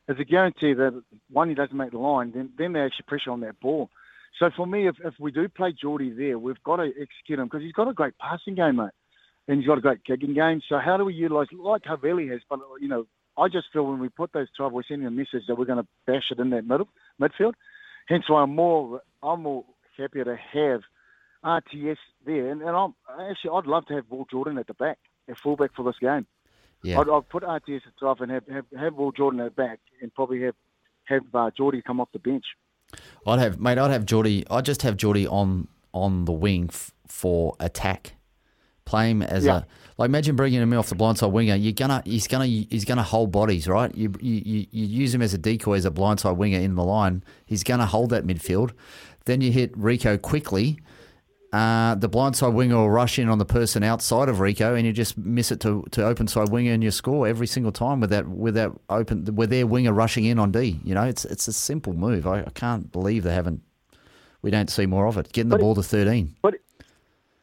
there's 0.07 0.21
a 0.21 0.25
guarantee 0.25 0.75
that 0.75 1.03
one 1.31 1.49
he 1.49 1.55
doesn't 1.55 1.77
make 1.77 1.91
the 1.91 1.99
line, 1.99 2.33
then 2.33 2.51
then 2.57 2.73
they 2.73 2.81
actually 2.81 3.05
pressure 3.07 3.31
on 3.31 3.41
that 3.41 3.61
ball. 3.61 3.91
So 4.39 4.51
for 4.57 4.67
me, 4.67 4.89
if, 4.89 4.97
if 5.05 5.15
we 5.21 5.31
do 5.31 5.49
play 5.49 5.73
Jordie 5.73 6.11
there, 6.11 6.39
we've 6.39 6.63
got 6.65 6.77
to 6.77 6.89
execute 7.01 7.39
him 7.39 7.47
because 7.47 7.63
he's 7.63 7.73
got 7.73 7.87
a 7.87 7.93
great 7.93 8.19
passing 8.19 8.57
game, 8.57 8.77
mate, 8.77 8.91
and 9.49 9.59
he's 9.59 9.67
got 9.67 9.79
a 9.79 9.83
great 9.83 10.05
kicking 10.05 10.35
game. 10.35 10.61
So 10.69 10.79
how 10.79 10.97
do 10.97 11.05
we 11.05 11.15
utilise 11.15 11.49
like 11.53 11.83
Havili 11.83 12.31
has? 12.31 12.41
But 12.49 12.61
you 12.81 12.89
know, 12.89 13.07
I 13.37 13.49
just 13.49 13.67
feel 13.73 13.87
when 13.87 14.01
we 14.01 14.09
put 14.09 14.33
those 14.33 14.49
twelve, 14.57 14.73
we're 14.73 14.83
sending 14.85 15.07
a 15.07 15.11
message 15.11 15.43
that 15.49 15.57
we're 15.57 15.65
going 15.65 15.83
to 15.83 15.89
bash 16.07 16.31
it 16.31 16.39
in 16.39 16.51
that 16.51 16.67
middle 16.67 16.89
midfield. 17.21 17.55
Hence 18.07 18.29
why 18.29 18.43
I'm 18.43 18.55
more 18.55 19.01
I'm 19.23 19.43
more 19.43 19.65
happier 19.97 20.25
to 20.25 20.37
have 20.37 20.81
RTS 21.45 21.97
there, 22.25 22.51
and, 22.51 22.63
and 22.63 22.71
I'm 22.71 22.95
actually 23.31 23.51
I'd 23.55 23.67
love 23.67 23.87
to 23.87 23.95
have 23.95 24.05
Will 24.11 24.27
Jordan 24.31 24.59
at 24.59 24.67
the 24.67 24.75
back, 24.75 24.99
at 25.29 25.37
fullback 25.39 25.75
for 25.75 25.85
this 25.85 25.99
game. 26.01 26.27
Yeah. 26.83 27.01
I'd, 27.01 27.09
I'd 27.09 27.29
put 27.31 27.43
RTS 27.43 27.87
at 27.87 27.97
12 27.99 28.21
and 28.21 28.31
have, 28.31 28.47
have, 28.49 28.65
have 28.79 28.95
Will 28.95 29.11
Jordan 29.11 29.41
at 29.41 29.57
the 29.57 29.63
back 29.63 29.81
and 30.03 30.13
probably 30.15 30.43
have 30.43 30.55
have 31.05 31.23
uh, 31.35 31.51
Jordie 31.57 31.83
come 31.83 32.01
off 32.01 32.09
the 32.13 32.19
bench. 32.19 32.45
I'd 33.27 33.39
have 33.39 33.61
mate. 33.61 33.79
I'd 33.79 33.91
have 33.91 34.07
Jordie. 34.07 34.45
I'd 34.51 34.65
just 34.65 34.83
have 34.83 34.97
Jordie 34.97 35.27
on 35.27 35.69
on 35.93 36.25
the 36.25 36.33
wing 36.33 36.69
f- 36.71 36.93
for 37.07 37.57
attack. 37.61 38.15
Play 38.85 39.11
him 39.11 39.23
as 39.23 39.45
Yeah. 39.45 39.59
a 39.59 39.63
like. 39.97 40.09
Imagine 40.09 40.37
bringing 40.37 40.61
him 40.61 40.73
off 40.75 40.89
the 40.91 40.95
blindside 40.97 41.31
winger. 41.33 41.55
You're 41.55 41.73
gonna 41.73 42.03
he's 42.05 42.27
gonna 42.27 42.47
he's 42.47 42.85
gonna 42.85 43.03
hold 43.03 43.33
bodies, 43.33 43.67
right? 43.67 43.95
You 43.95 44.13
you 44.21 44.67
you 44.71 44.87
use 44.87 45.15
him 45.15 45.23
as 45.23 45.33
a 45.33 45.39
decoy 45.39 45.75
as 45.77 45.85
a 45.87 45.91
blindside 45.91 46.37
winger 46.37 46.59
in 46.59 46.75
the 46.75 46.85
line. 46.85 47.23
He's 47.47 47.63
gonna 47.65 47.87
hold 47.87 48.11
that 48.11 48.27
midfield. 48.27 48.73
Then 49.25 49.41
you 49.41 49.51
hit 49.53 49.73
Rieko 49.79 50.21
quickly. 50.21 50.81
Uh, 51.53 51.95
the 51.95 52.09
blindside 52.09 52.53
winger 52.53 52.75
will 52.77 52.91
rush 52.91 53.17
in 53.17 53.29
on 53.29 53.39
the 53.39 53.45
person 53.45 53.85
outside 53.85 54.29
of 54.29 54.39
Rieko, 54.39 54.77
and 54.77 54.85
you 54.85 54.93
just 54.93 55.17
miss 55.17 55.53
it 55.53 55.61
to, 55.61 55.85
to 55.93 56.05
open 56.05 56.27
side 56.27 56.49
winger, 56.49 56.73
and 56.73 56.83
you 56.83 56.91
score 56.91 57.29
every 57.29 57.47
single 57.47 57.71
time 57.71 58.01
with 58.01 58.11
that 58.11 58.29
with 58.29 58.55
that 58.55 58.73
open 58.91 59.25
with 59.37 59.51
their 59.51 59.65
winger 59.67 59.93
rushing 59.93 60.25
in 60.25 60.39
on 60.41 60.51
D. 60.51 60.81
You 60.85 60.95
know, 60.95 61.05
it's 61.05 61.25
it's 61.25 61.47
a 61.47 61.53
simple 61.53 61.93
move. 61.93 62.27
I, 62.27 62.41
I 62.41 62.51
can't 62.55 62.91
believe 62.91 63.23
they 63.23 63.33
haven't. 63.33 63.63
We 64.43 64.51
don't 64.51 64.69
see 64.69 64.85
more 64.87 65.07
of 65.07 65.17
it. 65.17 65.33
Getting 65.33 65.49
the 65.51 65.57
But 65.57 65.63
ball 65.63 65.75
to 65.77 65.83
thirteen. 65.85 66.35
But 66.43 66.57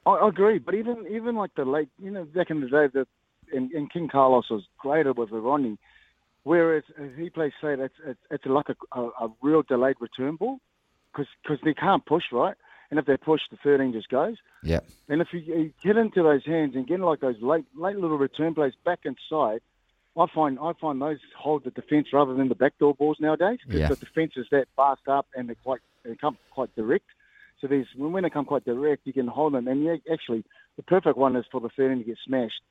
I, 0.05 0.27
agree. 0.27 0.59
But 0.59 0.75
even 0.75 1.05
even 1.09 1.35
like 1.35 1.51
the 1.55 1.65
late, 1.65 1.89
you 1.99 2.11
know, 2.11 2.23
back 2.23 2.49
in 2.49 2.61
the 2.61 2.67
day, 2.67 2.87
that 2.93 3.07
and, 3.53 3.71
and 3.71 3.91
King 3.91 4.09
Carlos 4.11 4.49
was 4.49 4.63
greater 4.77 5.13
with 5.13 5.29
Ronnie. 5.31 5.77
Whereas 6.43 6.83
if 6.97 7.17
he 7.17 7.29
plays 7.29 7.51
say 7.61 7.73
it's 7.73 7.93
it's, 8.05 8.19
it's 8.31 8.45
like 8.45 8.67
a, 8.69 8.99
a, 8.99 9.07
a 9.25 9.33
real 9.41 9.61
delayed 9.61 9.97
return 9.99 10.37
ball 10.37 10.59
because 11.13 11.59
they 11.63 11.73
can't 11.73 12.05
push 12.05 12.23
right, 12.31 12.55
and 12.89 12.99
if 12.99 13.05
they 13.05 13.17
push, 13.17 13.41
the 13.51 13.57
13 13.63 13.93
just 13.93 14.09
goes. 14.09 14.37
Yeah, 14.63 14.79
And 15.09 15.21
if 15.21 15.27
you, 15.33 15.39
you 15.39 15.73
get 15.83 15.97
into 15.97 16.23
those 16.23 16.45
hands 16.45 16.75
and 16.75 16.87
get 16.87 16.99
like 16.99 17.19
those 17.19 17.41
late 17.41 17.65
late 17.77 17.95
little 17.97 18.17
return 18.17 18.55
plays 18.55 18.73
back 18.83 18.99
inside, 19.05 19.61
I 20.17 20.25
find 20.33 20.57
I 20.59 20.71
find 20.79 21.01
those 21.01 21.19
hold 21.37 21.63
the 21.63 21.71
defence 21.71 22.07
rather 22.11 22.33
than 22.33 22.49
the 22.49 22.55
backdoor 22.55 22.95
balls 22.95 23.17
nowadays 23.19 23.59
because 23.65 23.81
Yeah. 23.81 23.89
the 23.89 23.95
defence 23.97 24.33
is 24.35 24.47
that 24.51 24.67
fast 24.75 25.07
up 25.07 25.27
and 25.35 25.47
they're 25.47 25.55
quite 25.63 25.81
they 26.03 26.15
come 26.15 26.37
quite 26.51 26.73
direct. 26.75 27.05
So 27.61 27.67
there's 27.67 27.87
when 27.95 28.23
they 28.23 28.29
come 28.29 28.45
quite 28.45 28.65
direct, 28.65 29.05
you 29.05 29.13
can 29.13 29.27
hold 29.27 29.53
them. 29.53 29.67
And 29.67 29.87
actually, 30.11 30.43
the 30.77 30.83
perfect 30.83 31.15
one 31.17 31.35
is 31.35 31.45
for 31.51 31.61
the 31.61 31.69
13 31.69 31.99
to 31.99 32.03
get 32.03 32.17
smashed, 32.25 32.61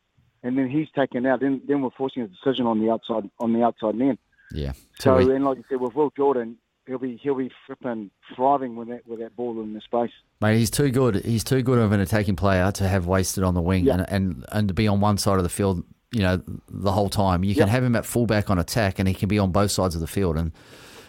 and 0.42 0.58
then 0.58 0.68
he's 0.68 0.88
taken 0.96 1.24
out. 1.26 1.40
Then 1.40 1.62
then 1.66 1.80
we're 1.80 1.90
forcing 1.96 2.22
a 2.24 2.26
decision 2.28 2.66
on 2.66 2.80
the 2.80 2.90
outside 2.90 3.30
on 3.38 3.52
the 3.52 3.62
outside 3.62 3.94
man. 3.94 4.18
Yeah. 4.52 4.72
So 4.98 5.18
Too 5.20 5.30
e- 5.30 5.36
and 5.36 5.44
like 5.44 5.58
I 5.58 5.62
said, 5.68 5.80
with 5.80 5.94
Will 5.94 6.12
Jordan, 6.16 6.56
he'll 6.88 6.98
be 6.98 7.16
he'll 7.22 7.36
be 7.36 7.52
flipping 7.66 8.10
thriving 8.34 8.74
with 8.74 8.88
that 8.88 9.06
with 9.06 9.20
that 9.20 9.36
ball 9.36 9.60
in 9.62 9.74
the 9.74 9.80
space. 9.80 10.10
Mate, 10.40 10.58
he's 10.58 10.70
too 10.70 10.90
good. 10.90 11.24
He's 11.24 11.44
too 11.44 11.62
good 11.62 11.78
of 11.78 11.92
an 11.92 12.00
attacking 12.00 12.34
player 12.36 12.72
to 12.72 12.88
have 12.88 13.06
wasted 13.06 13.44
on 13.44 13.54
the 13.54 13.62
wing 13.62 13.84
Yeah. 13.84 13.94
and, 13.94 14.06
and 14.10 14.44
and 14.50 14.68
to 14.68 14.74
be 14.74 14.88
on 14.88 15.00
one 15.00 15.18
side 15.18 15.36
of 15.36 15.44
the 15.44 15.48
field, 15.48 15.84
you 16.10 16.22
know, 16.22 16.42
the 16.68 16.90
whole 16.90 17.08
time. 17.10 17.44
You 17.44 17.54
can 17.54 17.68
have 17.68 17.84
him 17.84 17.94
at 17.94 18.04
fullback 18.04 18.50
on 18.50 18.58
attack, 18.58 18.98
and 18.98 19.06
he 19.06 19.14
can 19.14 19.28
be 19.28 19.38
on 19.38 19.52
both 19.52 19.70
sides 19.70 19.94
of 19.94 20.00
the 20.00 20.08
field, 20.08 20.36
and 20.36 20.50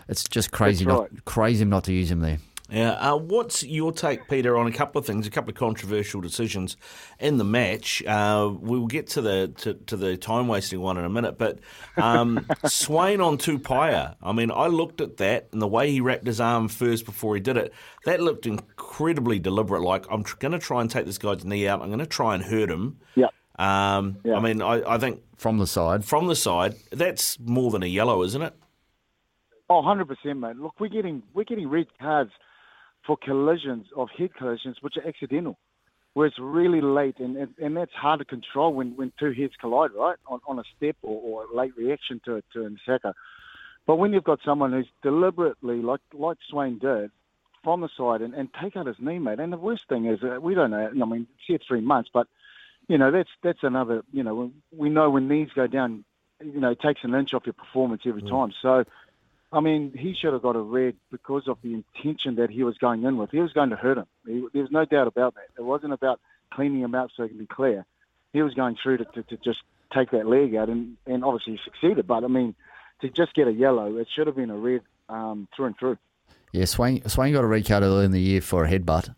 it's 0.08 0.24
just 0.24 0.52
crazy 0.52 0.86
That's 0.86 1.00
not 1.00 1.26
crazy 1.26 1.66
not 1.66 1.86
to 1.86 1.94
use 1.94 2.12
him 2.12 2.20
there. 2.20 2.38
Yeah. 2.72 2.92
Uh, 2.92 3.18
what's 3.18 3.64
your 3.64 3.92
take, 3.92 4.30
Pita, 4.30 4.56
on 4.56 4.66
a 4.66 4.72
couple 4.72 4.98
of 4.98 5.06
things, 5.06 5.28
a 5.28 5.30
couple 5.30 5.50
of 5.50 5.58
controversial 5.58 6.22
decisions 6.22 6.78
in 7.20 7.38
the 7.38 7.44
match? 7.44 8.02
Uh, 8.06 8.50
we'll 8.60 8.88
get 8.88 9.08
to 9.08 9.22
the 9.22 9.52
to, 9.58 9.74
to 9.74 9.98
the 9.98 10.16
time 10.16 10.48
wasting 10.48 10.80
one 10.80 10.98
in 10.98 11.04
a 11.04 11.10
minute, 11.10 11.38
but 11.38 11.60
um, 11.98 12.46
Swain 12.66 13.20
on 13.20 13.38
Tupaea. 13.38 14.16
I 14.24 14.32
mean, 14.32 14.52
I 14.52 14.68
looked 14.68 15.02
at 15.02 15.18
that 15.18 15.50
and 15.52 15.62
the 15.62 15.68
way 15.68 15.92
he 15.92 16.00
wrapped 16.00 16.26
his 16.26 16.40
arm 16.40 16.70
first 16.70 17.06
before 17.06 17.36
he 17.36 17.42
did 17.42 17.58
it. 17.58 17.74
That 18.06 18.22
looked 18.22 18.46
incredibly 18.46 19.38
deliberate. 19.38 19.82
Like 19.82 20.06
I'm 20.10 20.24
tr- 20.24 20.38
going 20.38 20.54
to 20.54 20.60
try 20.60 20.80
and 20.80 20.90
take 20.90 21.06
this 21.06 21.18
guy's 21.18 21.44
knee 21.44 21.68
out. 21.68 21.82
I'm 21.82 21.88
going 21.90 22.00
to 22.00 22.06
try 22.06 22.36
and 22.36 22.44
hurt 22.44 22.70
him. 22.72 22.98
Yeah. 23.16 23.28
Um, 23.60 24.18
Yeah. 24.24 24.36
I 24.36 24.40
mean, 24.40 24.62
I, 24.62 24.94
I 24.94 24.98
think 24.98 25.22
From 25.36 25.58
the 25.58 25.68
side, 25.68 26.06
from 26.06 26.28
the 26.28 26.36
side, 26.38 26.76
that's 26.92 27.38
more 27.40 27.70
than 27.70 27.84
a 27.84 27.88
yellow, 27.88 28.24
isn't 28.24 28.42
it? 28.42 28.54
Oh, 29.70 29.78
100 29.82 30.08
percent, 30.08 30.40
mate. 30.40 30.56
Look, 30.56 30.80
we're 30.80 30.88
getting 30.88 31.22
we're 31.34 31.44
getting 31.44 31.68
red 31.70 31.88
cards 32.00 32.32
for 33.06 33.18
collisions 33.18 33.88
of 33.96 34.10
head 34.18 34.34
collisions 34.36 34.78
which 34.82 34.98
are 34.98 35.08
accidental, 35.08 35.58
where 36.14 36.28
it's 36.28 36.40
really 36.40 36.82
late, 36.82 37.20
and, 37.20 37.38
and, 37.38 37.54
and 37.62 37.78
that's 37.78 37.94
hard 37.94 38.20
to 38.20 38.26
control 38.26 38.74
when, 38.74 38.96
when 38.96 39.12
two 39.20 39.32
heads 39.32 39.54
collide, 39.60 39.92
right, 39.96 40.18
on, 40.28 40.40
on 40.48 40.60
a 40.60 40.64
step 40.78 40.96
or, 41.02 41.20
or 41.22 41.46
a 41.46 41.56
late 41.56 41.76
reaction 41.78 42.22
to 42.26 42.44
to 42.54 42.66
an 42.66 42.78
attacker. 42.86 43.14
But 43.88 43.96
when 43.96 44.14
you've 44.14 44.24
got 44.24 44.40
someone 44.46 44.72
who's 44.72 44.88
deliberately, 45.02 45.82
like 45.82 46.02
like 46.14 46.38
Swain 46.48 46.78
did, 46.78 47.12
from 47.64 47.82
the 47.82 47.90
side 47.98 48.22
and, 48.22 48.34
and 48.34 48.50
take 48.54 48.76
out 48.76 48.88
his 48.88 48.98
knee, 49.00 49.20
mate. 49.20 49.40
And 49.40 49.52
the 49.52 49.58
worst 49.58 49.88
thing 49.88 50.06
is 50.06 50.24
uh, 50.24 50.40
we 50.40 50.54
don't 50.54 50.72
know. 50.72 50.90
I 50.90 51.06
mean, 51.06 51.28
it's 51.36 51.48
here 51.48 51.60
three 51.68 51.82
months, 51.82 52.10
but 52.14 52.28
you 52.88 52.98
know 52.98 53.12
that's 53.12 53.30
that's 53.42 53.64
another. 53.64 54.04
You 54.12 54.24
know, 54.24 54.52
we 54.76 54.90
know 54.90 55.10
when 55.10 55.28
knees 55.28 55.50
go 55.56 55.68
down, 55.68 56.04
you 56.40 56.60
know, 56.60 56.72
it 56.72 56.80
takes 56.80 57.04
an 57.04 57.16
inch 57.16 57.34
off 57.34 57.46
your 57.46 57.54
performance 57.54 58.04
every 58.06 58.24
time. 58.24 58.54
So. 58.62 58.86
I 59.54 59.60
mean, 59.60 59.94
he 59.98 60.16
should 60.20 60.34
have 60.34 60.42
got 60.42 60.56
a 60.56 60.62
red 60.62 60.96
because 61.12 61.48
of 61.48 61.58
the 61.62 61.74
intention 61.74 62.36
that 62.36 62.50
he 62.50 62.64
was 62.64 62.78
going 62.78 63.04
in 63.04 63.18
with. 63.18 63.32
He 63.32 63.40
was 63.40 63.52
going 63.52 63.70
to 63.72 63.76
hurt 63.76 63.98
him. 63.98 64.06
He, 64.26 64.46
there 64.54 64.62
was 64.62 64.72
no 64.72 64.86
doubt 64.86 65.08
about 65.08 65.36
that. 65.36 65.48
It 65.58 65.64
wasn't 65.64 65.94
about 65.94 66.22
cleaning 66.54 66.82
him 66.82 66.96
out 66.96 67.12
so 67.16 67.24
he 67.24 67.30
can 67.30 67.38
be 67.38 67.48
clear. 67.48 67.86
He 68.32 68.42
was 68.42 68.54
going 68.54 68.78
through 68.82 69.00
to, 69.00 69.06
to, 69.06 69.24
to 69.24 69.38
just 69.38 69.60
take 69.94 70.12
that 70.12 70.26
leg 70.26 70.56
out, 70.56 70.70
and, 70.70 70.96
and 71.06 71.26
obviously 71.26 71.54
he 71.54 71.60
succeeded. 71.66 72.08
But 72.08 72.24
I 72.24 72.28
mean, 72.28 72.56
to 73.02 73.10
just 73.10 73.34
get 73.34 73.48
a 73.48 73.52
yellow, 73.52 73.98
it 73.98 74.08
should 74.16 74.28
have 74.28 74.38
been 74.38 74.50
a 74.50 74.58
red 74.58 74.82
um, 75.10 75.50
through 75.56 75.66
and 75.66 75.78
through. 75.78 75.98
yeah, 76.54 76.66
Swain 76.66 77.08
Swain 77.10 77.34
got 77.34 77.44
a 77.44 77.48
red 77.48 77.66
card 77.66 77.84
early 77.84 78.06
in 78.06 78.12
the 78.12 78.22
year 78.22 78.40
for 78.40 78.64
a 78.64 78.70
headbutt. 78.70 79.14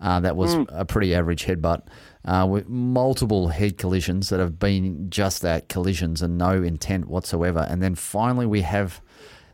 Uh, 0.00 0.20
that 0.20 0.36
was 0.36 0.54
a 0.68 0.84
pretty 0.84 1.14
average 1.14 1.46
headbutt 1.46 1.86
uh, 2.24 2.46
with 2.48 2.68
multiple 2.68 3.48
head 3.48 3.78
collisions 3.78 4.28
that 4.28 4.38
have 4.38 4.58
been 4.58 5.08
just 5.08 5.40
that 5.40 5.68
collisions 5.68 6.20
and 6.20 6.36
no 6.36 6.62
intent 6.62 7.06
whatsoever. 7.06 7.66
And 7.70 7.82
then 7.82 7.94
finally, 7.94 8.44
we 8.44 8.60
have 8.62 9.00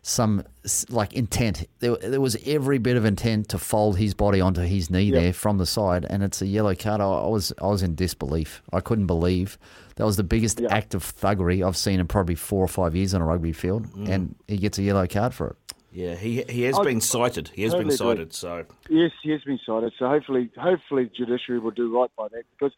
some 0.02 0.42
like 0.88 1.12
intent. 1.12 1.66
There, 1.80 1.97
there 1.97 2.21
was 2.21 2.37
every 2.47 2.78
bit 2.78 2.97
of 2.97 3.04
intent 3.04 3.49
to 3.50 3.59
fold 3.59 3.99
his 3.99 4.14
body 4.14 4.40
onto 4.40 4.62
his 4.62 4.90
knee 4.90 5.11
there 5.11 5.33
from 5.33 5.59
the 5.59 5.66
side, 5.66 6.07
and 6.09 6.23
it's 6.23 6.40
a 6.40 6.47
yellow 6.47 6.75
card. 6.75 7.00
I, 7.00 7.04
I 7.04 7.26
was 7.26 7.52
I 7.61 7.66
was 7.66 7.83
in 7.83 7.95
disbelief. 7.95 8.62
I 8.73 8.80
couldn't 8.80 9.07
believe 9.07 9.59
that 9.97 10.04
was 10.07 10.16
the 10.16 10.25
biggest 10.25 10.61
act 10.62 10.95
of 10.95 11.02
thuggery 11.04 11.66
I've 11.66 11.76
seen 11.76 12.00
in 12.00 12.07
probably 12.07 12.35
four 12.35 12.64
or 12.64 12.69
five 12.69 12.97
years 12.97 13.12
on 13.14 13.21
a 13.21 13.26
rugby 13.26 13.52
field, 13.52 13.87
and 14.09 14.35
he 14.49 14.57
gets 14.57 14.78
a 14.78 14.83
yellow 14.83 15.07
card 15.07 15.35
for 15.35 15.49
it. 15.49 15.57
Yeah, 15.92 16.14
he 16.14 16.42
he 16.49 16.62
has 16.62 16.78
I- 16.78 16.85
been 16.85 17.00
cited. 17.00 17.49
He 17.54 17.62
has 17.64 17.75
been 17.75 17.88
Totally 17.88 18.12
agree. 18.14 18.30
cited. 18.30 18.33
So 18.33 18.64
Yes, 18.88 19.11
he 19.23 19.30
has 19.33 19.42
been 19.42 19.59
cited. 19.66 19.92
So 19.99 20.09
hopefully, 20.09 20.49
hopefully, 20.57 21.11
judiciary 21.16 21.59
will 21.61 21.73
do 21.73 21.99
right 21.99 22.11
by 22.16 22.28
that 22.28 22.45
because 22.59 22.73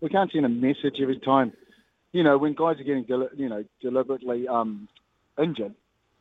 we 0.00 0.10
can't 0.10 0.30
send 0.30 0.44
a 0.44 0.48
message 0.50 0.96
every 1.00 1.18
time. 1.18 1.52
You 2.12 2.22
know, 2.22 2.38
when 2.38 2.54
guys 2.54 2.78
are 2.78 2.84
getting, 2.84 3.04
deli- 3.04 3.28
you 3.36 3.48
know, 3.48 3.64
deliberately 3.82 4.46
um, 4.48 4.88
injured, 5.42 5.74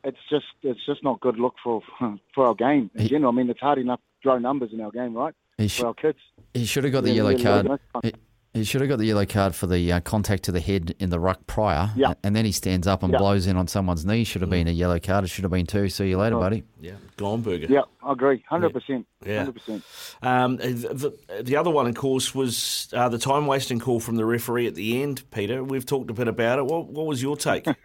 it's 0.09 0.23
just 0.29 0.45
it's 0.63 0.83
just 0.85 1.03
not 1.03 1.19
good 1.19 1.37
look 1.37 1.55
for 1.63 1.81
for 2.33 2.45
our 2.47 2.55
game 2.55 2.89
in 2.95 3.07
general. 3.07 3.31
I 3.31 3.35
mean, 3.35 3.49
it's 3.49 3.59
hard 3.59 3.79
enough 3.79 3.99
to 3.99 4.27
grow 4.27 4.37
numbers 4.39 4.71
in 4.73 4.79
our 4.81 4.91
game, 4.91 5.13
right? 5.23 5.33
He 5.57 5.67
sh- 5.67 5.79
For 5.79 5.87
our 5.87 5.93
kids. 5.93 6.19
He 6.53 6.65
should 6.65 6.83
have 6.85 6.93
got 6.93 7.03
the 7.03 7.09
Yeah, 7.09 7.15
yellow 7.15 7.29
really 7.31 7.43
card. 7.43 7.79
He, 8.03 8.13
he 8.53 8.63
should 8.63 8.81
have 8.81 8.89
got 8.89 8.97
the 8.97 9.05
yellow 9.05 9.25
card 9.25 9.53
for 9.53 9.67
the 9.67 9.91
uh, 9.93 9.99
contact 9.99 10.43
to 10.43 10.51
the 10.51 10.59
head 10.59 10.95
in 10.99 11.09
the 11.11 11.19
ruck 11.19 11.45
prior. 11.47 11.91
Yeah. 11.95 12.13
And 12.23 12.35
then 12.35 12.43
he 12.45 12.51
stands 12.51 12.87
up 12.87 13.03
and 13.03 13.11
Yeah. 13.13 13.19
blows 13.19 13.45
in 13.45 13.55
on 13.57 13.67
someone's 13.67 14.05
knee. 14.05 14.23
Should 14.23 14.41
have 14.41 14.49
been 14.49 14.67
a 14.67 14.71
yellow 14.71 14.99
card. 14.99 15.23
It 15.25 15.27
should 15.27 15.43
have 15.43 15.51
been 15.51 15.65
two. 15.67 15.89
See 15.89 16.09
you 16.09 16.17
later, 16.17 16.37
buddy. 16.37 16.63
yeah, 16.81 16.93
Gornberger. 17.17 17.69
Yeah, 17.69 17.81
I 18.01 18.13
agree, 18.13 18.43
hundred 18.49 18.73
percent, 18.73 19.05
Yeah. 19.25 19.37
hundred 19.39 19.53
percent. 19.55 19.83
Um, 20.23 20.57
the, 20.57 21.13
the 21.41 21.55
other 21.55 21.69
one, 21.69 21.85
of 21.87 21.95
course, 21.95 22.33
was 22.33 22.87
uh, 22.93 23.09
the 23.09 23.19
time 23.19 23.45
wasting 23.47 23.79
call 23.79 23.99
from 23.99 24.15
the 24.15 24.25
referee 24.25 24.65
at 24.67 24.73
the 24.75 25.03
end. 25.03 25.29
Pita, 25.29 25.63
we've 25.63 25.85
talked 25.85 26.09
a 26.09 26.13
bit 26.13 26.27
about 26.27 26.57
it. 26.59 26.65
What, 26.65 26.87
what 26.87 27.05
was 27.05 27.21
your 27.21 27.37
take? 27.37 27.65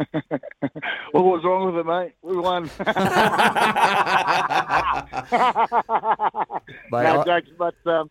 What 1.12 1.24
was 1.24 1.44
wrong 1.44 1.66
with 1.66 1.76
it, 1.76 1.84
mate? 1.86 2.12
We 2.22 2.38
won. 2.38 2.62
Mate, 6.90 7.02
no 7.04 7.20
I- 7.20 7.24
jokes, 7.24 7.48
but 7.58 7.74
um, 7.86 8.10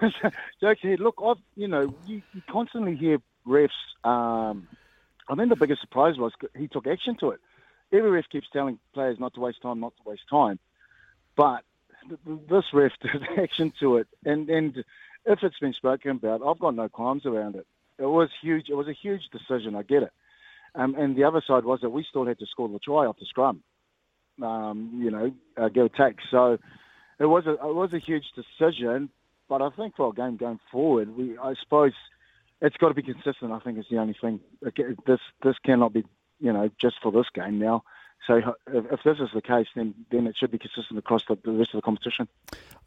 jokes. 0.60 0.80
Look, 0.98 1.16
I've 1.24 1.36
you 1.54 1.68
know 1.68 1.92
you, 2.04 2.22
you 2.32 2.42
constantly 2.50 2.96
hear 2.96 3.18
refs. 3.46 3.68
Um, 4.04 4.68
I 5.28 5.34
think 5.34 5.48
the 5.48 5.56
biggest 5.56 5.80
surprise 5.80 6.16
was 6.18 6.32
he 6.56 6.68
took 6.68 6.86
action 6.86 7.16
to 7.20 7.30
it. 7.30 7.40
Every 7.92 8.10
ref 8.10 8.24
keeps 8.30 8.48
telling 8.52 8.78
players 8.94 9.18
not 9.20 9.34
to 9.34 9.40
waste 9.40 9.62
time, 9.62 9.80
not 9.80 9.92
to 9.96 10.08
waste 10.08 10.28
time, 10.28 10.58
but 11.36 11.62
th- 12.08 12.20
th- 12.24 12.40
this 12.48 12.64
ref 12.72 12.92
took 13.00 13.38
action 13.38 13.72
to 13.80 13.96
it. 13.96 14.08
And 14.24 14.48
and 14.48 14.76
if 15.24 15.40
it's 15.42 15.58
been 15.58 15.72
spoken 15.72 16.12
about, 16.12 16.42
I've 16.46 16.58
got 16.58 16.74
no 16.74 16.88
qualms 16.88 17.26
around 17.26 17.56
it. 17.56 17.66
It 17.98 18.06
was 18.06 18.28
huge. 18.42 18.68
It 18.68 18.74
was 18.74 18.88
a 18.88 18.92
huge 18.92 19.22
decision. 19.32 19.74
I 19.74 19.82
get 19.82 20.02
it. 20.02 20.12
Um, 20.74 20.94
and 20.96 21.16
the 21.16 21.24
other 21.24 21.42
side 21.46 21.64
was 21.64 21.80
that 21.80 21.90
we 21.90 22.04
still 22.08 22.26
had 22.26 22.38
to 22.38 22.46
score 22.46 22.68
the 22.68 22.78
try 22.78 23.06
off 23.06 23.18
the 23.18 23.26
scrum. 23.26 23.62
Um, 24.42 25.00
you 25.02 25.10
know, 25.10 25.32
uh, 25.56 25.68
give 25.70 25.86
or 25.86 25.88
take. 25.88 26.18
So 26.30 26.58
it 27.18 27.24
was 27.24 27.46
a 27.46 27.52
it 27.52 27.74
was 27.74 27.92
a 27.94 27.98
huge 27.98 28.24
decision, 28.34 29.08
but 29.48 29.62
I 29.62 29.70
think 29.70 29.96
for 29.96 30.06
our 30.06 30.12
game 30.12 30.36
going 30.36 30.60
forward, 30.70 31.16
we 31.16 31.36
I 31.38 31.54
suppose 31.62 31.92
it's 32.60 32.76
got 32.76 32.88
to 32.88 32.94
be 32.94 33.02
consistent. 33.02 33.52
I 33.52 33.58
think 33.60 33.78
is 33.78 33.86
the 33.90 33.98
only 33.98 34.16
thing. 34.20 34.40
This 35.06 35.20
this 35.42 35.56
cannot 35.64 35.92
be 35.92 36.04
you 36.40 36.52
know 36.52 36.70
just 36.80 36.96
for 37.02 37.12
this 37.12 37.26
game 37.34 37.58
now. 37.58 37.82
So 38.26 38.36
if, 38.66 38.84
if 38.92 39.00
this 39.04 39.18
is 39.20 39.28
the 39.34 39.42
case, 39.42 39.66
then 39.76 39.94
then 40.10 40.26
it 40.26 40.36
should 40.38 40.50
be 40.50 40.58
consistent 40.58 40.98
across 40.98 41.22
the, 41.28 41.38
the 41.44 41.52
rest 41.52 41.74
of 41.74 41.78
the 41.78 41.82
competition. 41.82 42.28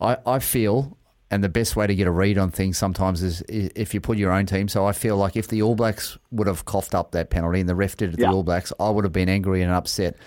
I, 0.01 0.17
I 0.25 0.39
feel, 0.39 0.97
and 1.31 1.43
the 1.43 1.49
best 1.49 1.75
way 1.75 1.87
to 1.87 1.95
get 1.95 2.07
a 2.07 2.11
read 2.11 2.37
on 2.37 2.51
things 2.51 2.77
sometimes 2.77 3.23
is 3.23 3.41
if 3.47 3.93
you 3.93 4.01
put 4.01 4.17
your 4.17 4.31
own 4.31 4.45
team. 4.45 4.67
So 4.67 4.85
I 4.85 4.91
feel 4.91 5.17
like 5.17 5.37
if 5.37 5.47
the 5.47 5.61
All 5.61 5.75
Blacks 5.75 6.17
would 6.31 6.47
have 6.47 6.65
coughed 6.65 6.95
up 6.95 7.11
that 7.11 7.29
penalty 7.29 7.59
and 7.59 7.69
the 7.69 7.75
ref 7.75 7.95
did 7.95 8.09
it 8.13 8.17
to 8.17 8.21
Yeah. 8.23 8.29
the 8.29 8.35
All 8.35 8.43
Blacks, 8.43 8.73
I 8.79 8.89
would 8.89 9.05
have 9.05 9.13
been 9.13 9.29
angry 9.29 9.61
and 9.61 9.71
upset. 9.71 10.17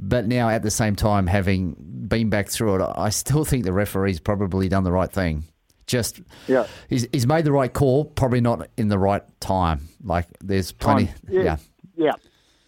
But 0.00 0.26
now, 0.26 0.48
at 0.48 0.62
the 0.62 0.70
same 0.70 0.94
time, 0.94 1.26
having 1.26 1.74
been 2.08 2.30
back 2.30 2.48
through 2.48 2.76
it, 2.76 2.92
I 2.96 3.08
still 3.10 3.44
think 3.44 3.64
the 3.64 3.72
referee's 3.72 4.20
probably 4.20 4.68
done 4.68 4.84
the 4.84 4.92
right 4.92 5.10
thing. 5.10 5.44
Just, 5.88 6.20
Yeah. 6.46 6.66
he's, 6.88 7.08
he's 7.12 7.26
made 7.26 7.44
the 7.44 7.50
right 7.52 7.72
call, 7.72 8.04
probably 8.04 8.40
not 8.40 8.68
in 8.76 8.86
the 8.88 8.98
right 8.98 9.22
time. 9.40 9.88
Like, 10.04 10.26
there's 10.40 10.70
plenty. 10.70 11.06
Time. 11.06 11.16
yeah. 11.28 11.42
Yeah. 11.42 11.56
Yeah, 11.96 12.12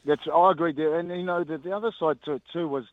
that's 0.04 0.22
I 0.34 0.50
agree 0.50 0.72
there. 0.72 0.98
And 0.98 1.08
you 1.10 1.22
know 1.22 1.44
the, 1.44 1.56
the 1.58 1.70
other 1.70 1.92
side 2.00 2.18
to 2.24 2.32
it 2.32 2.42
too 2.52 2.66
was 2.66 2.84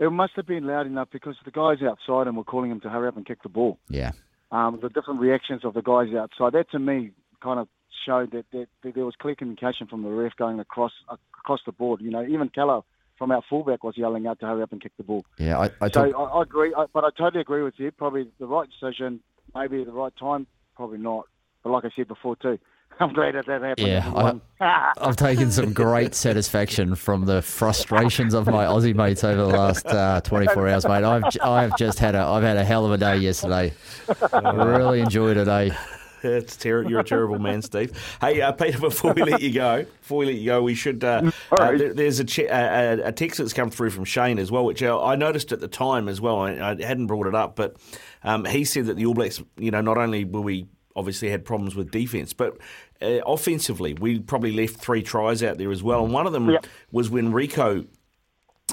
it 0.00 0.10
must 0.10 0.32
have 0.34 0.46
been 0.46 0.66
loud 0.66 0.86
enough 0.86 1.08
because 1.12 1.36
the 1.44 1.52
guys 1.52 1.78
outside 1.80 2.26
and 2.26 2.36
were 2.36 2.42
calling 2.42 2.72
him 2.72 2.80
to 2.80 2.88
hurry 2.90 3.06
up 3.06 3.16
and 3.16 3.24
kick 3.24 3.44
the 3.44 3.48
ball. 3.48 3.78
Yeah. 3.88 4.10
Um, 4.50 4.80
the 4.82 4.88
different 4.88 5.20
reactions 5.20 5.64
of 5.64 5.74
the 5.74 5.82
guys 5.82 6.08
outside 6.12 6.54
that 6.54 6.70
to 6.72 6.80
me 6.80 7.12
kind 7.40 7.60
of 7.60 7.68
showed 8.04 8.32
that, 8.32 8.46
that, 8.52 8.66
that 8.82 8.94
there 8.96 9.04
was 9.04 9.14
clear 9.20 9.36
communication 9.36 9.86
from 9.86 10.02
the 10.02 10.08
ref 10.08 10.32
going 10.36 10.58
across 10.58 10.92
across 11.08 11.60
the 11.66 11.72
board. 11.72 12.00
You 12.00 12.10
know, 12.10 12.24
even 12.26 12.48
Keller 12.48 12.80
from 13.18 13.32
our 13.32 13.42
fullback 13.50 13.84
was 13.84 13.96
yelling 13.96 14.26
out 14.26 14.40
to 14.40 14.46
hurry 14.46 14.62
up 14.62 14.72
and 14.72 14.80
kick 14.80 14.92
the 14.96 15.02
ball. 15.02 15.24
Yeah. 15.38 15.58
I, 15.58 15.70
I 15.80 15.90
So 15.90 16.06
took, 16.06 16.16
I, 16.16 16.22
I 16.22 16.42
agree, 16.42 16.72
I, 16.76 16.86
but 16.92 17.04
I 17.04 17.10
totally 17.10 17.40
agree 17.40 17.62
with 17.62 17.74
you. 17.78 17.90
Probably 17.90 18.28
the 18.38 18.46
right 18.46 18.68
decision, 18.70 19.20
maybe 19.54 19.80
at 19.80 19.86
the 19.86 19.92
right 19.92 20.12
time, 20.18 20.46
probably 20.76 20.98
not. 20.98 21.26
But 21.62 21.70
like 21.70 21.84
I 21.84 21.90
said 21.94 22.08
before 22.08 22.36
too, 22.36 22.58
I'm 23.00 23.12
glad 23.12 23.34
that 23.34 23.46
that 23.46 23.62
happened. 23.62 23.86
Yeah, 23.86 24.28
and. 24.28 24.40
I've 24.60 25.16
taken 25.16 25.50
some 25.50 25.72
great 25.72 26.14
satisfaction 26.14 26.94
from 26.94 27.26
the 27.26 27.42
frustrations 27.42 28.34
of 28.34 28.46
my 28.46 28.64
Aussie 28.64 28.94
mates 28.94 29.22
over 29.22 29.42
the 29.42 29.48
last 29.48 29.86
uh, 29.86 30.20
24 30.22 30.68
hours, 30.68 30.86
mate. 30.86 31.04
I've 31.04 31.22
I've 31.42 31.76
just 31.76 31.98
had 31.98 32.14
a 32.14 32.20
I've 32.20 32.42
had 32.42 32.56
a 32.56 32.64
hell 32.64 32.84
of 32.84 32.92
a 32.92 32.98
day 32.98 33.18
yesterday. 33.18 33.72
really 34.42 35.00
enjoyed 35.00 35.36
it, 35.36 35.46
eh? 35.46 35.70
It's 36.24 36.56
ter- 36.56 36.82
you're 36.88 37.00
a 37.00 37.04
terrible 37.04 37.38
man, 37.38 37.62
Steve. 37.62 37.92
Hey, 38.20 38.40
uh, 38.40 38.52
Pita, 38.52 38.78
before 38.80 39.12
we 39.12 39.22
let 39.22 39.40
you 39.40 39.52
go, 39.52 39.84
before 40.00 40.18
we 40.18 40.26
let 40.26 40.34
you 40.36 40.46
go, 40.46 40.62
we 40.62 40.74
should. 40.74 41.02
Uh, 41.04 41.30
uh, 41.52 41.76
there, 41.76 41.94
there's 41.94 42.18
a, 42.20 42.24
che- 42.24 42.46
a, 42.48 43.08
a 43.08 43.12
text 43.12 43.38
that's 43.38 43.52
come 43.52 43.70
through 43.70 43.90
from 43.90 44.04
Shane 44.04 44.38
as 44.38 44.50
well, 44.50 44.64
which 44.64 44.82
uh, 44.82 45.02
I 45.02 45.16
noticed 45.16 45.52
at 45.52 45.60
the 45.60 45.68
time 45.68 46.08
as 46.08 46.20
well. 46.20 46.40
I, 46.40 46.52
I 46.52 46.82
hadn't 46.84 47.06
brought 47.06 47.26
it 47.26 47.34
up, 47.34 47.54
but 47.56 47.76
um, 48.24 48.44
he 48.44 48.64
said 48.64 48.86
that 48.86 48.96
the 48.96 49.06
All 49.06 49.14
Blacks, 49.14 49.42
you 49.56 49.70
know, 49.70 49.80
not 49.80 49.98
only 49.98 50.24
were 50.24 50.40
we 50.40 50.66
obviously 50.96 51.30
had 51.30 51.44
problems 51.44 51.76
with 51.76 51.90
defence, 51.92 52.32
but 52.32 52.56
uh, 53.00 53.20
offensively, 53.26 53.94
we 53.94 54.18
probably 54.18 54.50
left 54.52 54.76
three 54.76 55.02
tries 55.02 55.42
out 55.44 55.56
there 55.58 55.70
as 55.70 55.82
well. 55.82 56.04
And 56.04 56.12
one 56.12 56.26
of 56.26 56.32
them 56.32 56.48
Yep. 56.50 56.66
was 56.90 57.08
when 57.08 57.32
Rieko, 57.32 57.86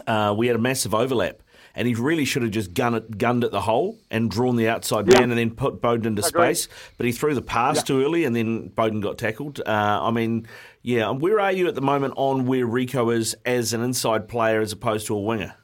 uh, 0.07 0.33
we 0.35 0.47
had 0.47 0.55
a 0.55 0.59
massive 0.59 0.95
overlap. 0.95 1.41
And 1.75 1.87
he 1.87 1.93
really 1.93 2.23
should 2.25 2.41
have 2.43 2.51
just 2.51 2.73
gunned 2.73 2.95
it, 2.95 3.17
gunned 3.17 3.43
at 3.43 3.51
the 3.51 3.61
hole 3.61 3.97
and 4.09 4.31
drawn 4.31 4.55
the 4.55 4.69
outside 4.69 5.07
Yeah. 5.07 5.19
man 5.19 5.31
and 5.31 5.37
then 5.37 5.51
put 5.51 5.81
Beauden 5.81 6.05
into 6.05 6.25
Agreed. 6.25 6.55
space. 6.55 6.67
But 6.97 7.05
he 7.05 7.11
threw 7.11 7.35
the 7.35 7.41
pass 7.41 7.83
too 7.83 8.01
early 8.03 8.23
and 8.23 8.35
then 8.35 8.69
Beauden 8.69 9.01
got 9.01 9.17
tackled. 9.17 9.59
Uh, 9.59 9.99
I 10.01 10.11
mean, 10.11 10.47
yeah, 10.81 11.09
where 11.09 11.39
are 11.39 11.51
you 11.51 11.67
at 11.67 11.75
the 11.75 11.81
moment 11.81 12.13
on 12.15 12.45
where 12.45 12.65
Rieko 12.65 13.13
is 13.13 13.35
as 13.45 13.73
an 13.73 13.83
inside 13.83 14.27
player 14.27 14.61
as 14.61 14.71
opposed 14.71 15.07
to 15.07 15.15
a 15.15 15.19
winger? 15.19 15.55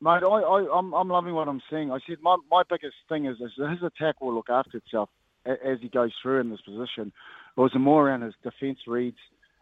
Mate, 0.00 0.22
I, 0.24 0.26
I, 0.26 0.78
I'm, 0.78 0.92
I'm 0.94 1.08
loving 1.08 1.34
what 1.34 1.48
I'm 1.48 1.62
seeing. 1.70 1.92
I 1.92 1.98
said 2.06 2.18
my, 2.22 2.36
my 2.50 2.62
biggest 2.68 2.94
thing 3.08 3.26
is, 3.26 3.36
is 3.40 3.52
his 3.56 3.82
attack 3.82 4.20
will 4.20 4.34
look 4.34 4.50
after 4.50 4.78
itself 4.78 5.08
as 5.44 5.78
he 5.80 5.88
goes 5.88 6.12
through 6.22 6.40
in 6.40 6.50
this 6.50 6.60
position. 6.60 7.12
It 7.56 7.60
was 7.60 7.72
more 7.78 8.08
around 8.08 8.22
his 8.22 8.34
defence 8.42 8.78
reads, 8.86 9.18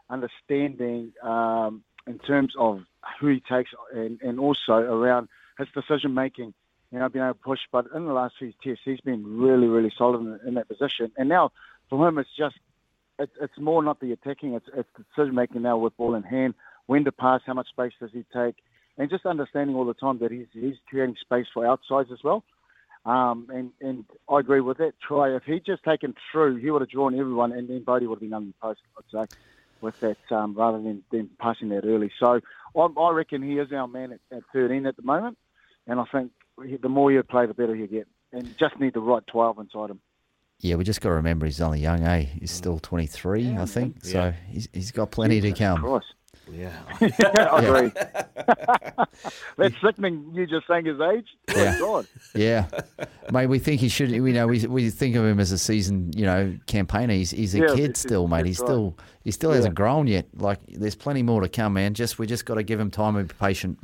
understanding 0.09 1.13
um, 1.23 1.83
in 2.07 2.19
terms 2.21 2.53
of 2.59 2.81
who 3.21 3.29
he 3.29 3.41
takes, 3.41 3.71
and, 3.93 4.21
and 4.23 4.39
also 4.39 4.75
around 4.75 5.29
his 5.59 5.69
decision 5.75 6.15
making. 6.15 6.55
You 6.93 6.99
know, 6.99 7.09
being 7.09 7.25
able 7.25 7.35
to 7.35 7.41
push. 7.41 7.61
But 7.71 7.87
in 7.95 8.07
the 8.07 8.13
last 8.13 8.35
few 8.37 8.53
tests, 8.65 8.83
he's 8.85 9.01
been 9.01 9.39
really, 9.39 9.69
really 9.69 9.93
solid 9.97 10.23
in, 10.23 10.41
in 10.49 10.55
that 10.55 10.67
position. 10.67 11.13
And 11.17 11.29
now 11.29 11.53
for 11.89 12.09
him, 12.09 12.19
it's 12.19 12.35
just 12.37 12.57
it, 13.21 13.31
it's 13.41 13.59
more 13.59 13.83
not 13.83 14.01
the 14.01 14.13
attacking; 14.13 14.55
it's, 14.55 14.69
it's 14.75 14.89
decision 14.97 15.35
making 15.35 15.63
now 15.63 15.77
with 15.79 15.97
ball 15.97 16.15
in 16.15 16.25
hand, 16.25 16.55
when 16.87 17.05
to 17.05 17.13
pass, 17.13 17.43
how 17.47 17.55
much 17.55 17.69
space 17.69 17.93
does 18.01 18.11
he 18.13 18.25
take, 18.35 18.57
and 18.99 19.09
just 19.09 19.27
understanding 19.27 19.77
all 19.77 19.85
the 19.85 19.95
time 19.95 20.19
that 20.19 20.33
he's 20.33 20.47
he's 20.53 20.77
creating 20.89 21.17
space 21.21 21.47
for 21.53 21.67
outsides 21.67 22.11
as 22.11 22.25
well. 22.25 22.43
Um, 23.05 23.47
and 23.51 23.71
and 23.81 24.05
I 24.29 24.41
agree 24.41 24.61
with 24.61 24.79
that 24.79 24.95
try. 25.01 25.35
If 25.35 25.45
he'd 25.45 25.65
just 25.65 25.85
taken 25.85 26.15
through, 26.33 26.57
he 26.57 26.71
would 26.71 26.83
have 26.83 26.91
drawn 26.91 27.19
everyone, 27.19 27.53
and 27.53 27.69
then 27.69 27.85
Bodie 27.85 28.07
would 28.07 28.17
have 28.17 28.21
been 28.21 28.35
under 28.35 28.49
the 28.49 28.55
post. 28.61 28.81
I'd 28.99 29.29
say 29.29 29.37
with 29.81 29.99
that 30.01 30.19
um, 30.31 30.55
rather 30.55 30.79
than, 30.79 31.03
than 31.11 31.31
passing 31.39 31.71
that 31.71 31.85
early. 31.85 32.11
So 32.19 32.41
I, 32.77 32.81
I 32.81 33.11
reckon 33.11 33.43
he 33.43 33.59
is 33.59 33.73
our 33.73 33.89
man 33.89 34.13
at, 34.13 34.37
at 34.37 34.43
13 34.53 34.87
at 34.87 34.97
the 34.97 35.03
moment, 35.03 35.39
and 35.87 36.01
I 36.01 36.05
think 36.13 36.33
the 36.81 36.89
more 36.89 37.11
you 37.11 37.23
play, 37.23 37.47
the 37.47 37.55
better 37.55 37.75
you 37.75 37.87
get. 37.87 38.07
And 38.33 38.57
just 38.59 38.79
need 38.79 38.95
the 38.95 39.01
right 39.01 39.27
12 39.27 39.59
inside 39.59 39.91
him. 39.91 40.01
Yeah, 40.61 40.77
we 40.77 40.85
just 40.85 41.01
got 41.01 41.09
to 41.09 41.15
remember 41.17 41.47
he's 41.47 41.61
only 41.61 41.81
young, 41.81 42.05
eh? 42.05 42.27
He's 42.39 42.51
still 42.51 42.79
23, 42.79 43.57
I 43.57 43.65
think. 43.65 44.05
So 44.05 44.33
he's, 44.49 44.69
he's 44.73 44.93
got 44.93 45.11
plenty 45.11 45.41
to 45.41 45.53
come. 45.53 45.81
Christ. 45.81 46.07
Yeah. 46.53 46.73
I 47.01 47.63
agree. 47.65 47.93
That's 49.57 49.75
sickening. 49.85 50.31
You 50.35 50.47
just 50.47 50.67
saying 50.67 50.87
his 50.87 51.01
age. 51.01 51.27
Yeah. 51.55 51.77
Oh, 51.77 51.81
God. 51.81 52.07
Yeah, 52.35 52.67
mate. 53.33 53.47
We 53.47 53.59
think 53.59 53.81
he 53.81 53.89
should. 53.89 54.11
You 54.11 54.21
know, 54.33 54.47
we 54.47 54.67
we 54.67 54.91
think 54.91 55.17
of 55.17 55.25
him 55.25 55.41
as 55.41 55.53
a 55.53 55.59
seasoned, 55.59 56.15
you 56.15 56.25
know, 56.27 56.57
campaigner. 56.67 57.15
He's 57.15 57.31
he's 57.31 57.55
a 57.55 57.59
Yeah, 57.61 57.67
kid 57.75 57.79
it's- 57.91 58.01
still, 58.01 58.27
mate. 58.29 58.39
that's 58.39 58.49
He's 58.49 58.61
right. 58.61 58.67
still 58.67 58.99
he 59.25 59.31
still 59.31 59.53
hasn't 59.53 59.75
grown 59.75 60.07
yet. 60.07 60.27
Like 60.37 60.61
there's 60.69 60.95
plenty 60.95 61.23
more 61.23 61.41
to 61.41 61.49
come, 61.49 61.75
man. 61.75 61.95
Just 61.95 62.19
we 62.19 62.27
just 62.27 62.45
got 62.47 62.55
to 62.55 62.63
give 62.63 62.81
him 62.81 62.91
time 62.91 63.17
and 63.17 63.29
be 63.29 63.35
patient. 63.39 63.79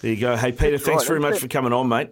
There 0.00 0.12
you 0.12 0.20
go. 0.20 0.36
Hey, 0.36 0.52
Pita, 0.52 0.70
That's 0.72 0.84
thanks 0.84 1.02
right, 1.04 1.08
very 1.08 1.20
that's 1.20 1.30
much 1.34 1.36
it. 1.38 1.40
for 1.42 1.48
coming 1.48 1.72
on, 1.72 1.88
mate. 1.88 2.10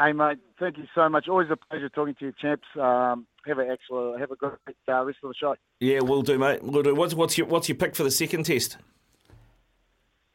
Hey, 0.00 0.12
mate. 0.12 0.38
Thank 0.58 0.78
you 0.78 0.84
so 0.94 1.08
much. 1.10 1.28
Always 1.28 1.48
a 1.50 1.56
pleasure 1.56 1.90
talking 1.90 2.14
to 2.14 2.26
you, 2.26 2.32
champs. 2.40 2.66
Um, 2.74 3.26
have 3.46 3.58
a 3.58 3.68
excellent, 3.68 4.18
have 4.18 4.30
a 4.30 4.36
great 4.36 4.52
uh, 4.88 5.04
rest 5.04 5.18
of 5.22 5.28
the 5.28 5.34
show. 5.38 5.56
Yeah, 5.80 6.00
we'll 6.00 6.22
do, 6.22 6.38
mate. 6.38 6.62
We'll 6.62 6.82
do. 6.82 6.94
What's, 6.94 7.12
what's 7.12 7.36
your 7.36 7.46
what's 7.48 7.68
your 7.68 7.76
pick 7.76 7.94
for 7.94 8.02
the 8.02 8.10
second 8.10 8.44
test? 8.44 8.78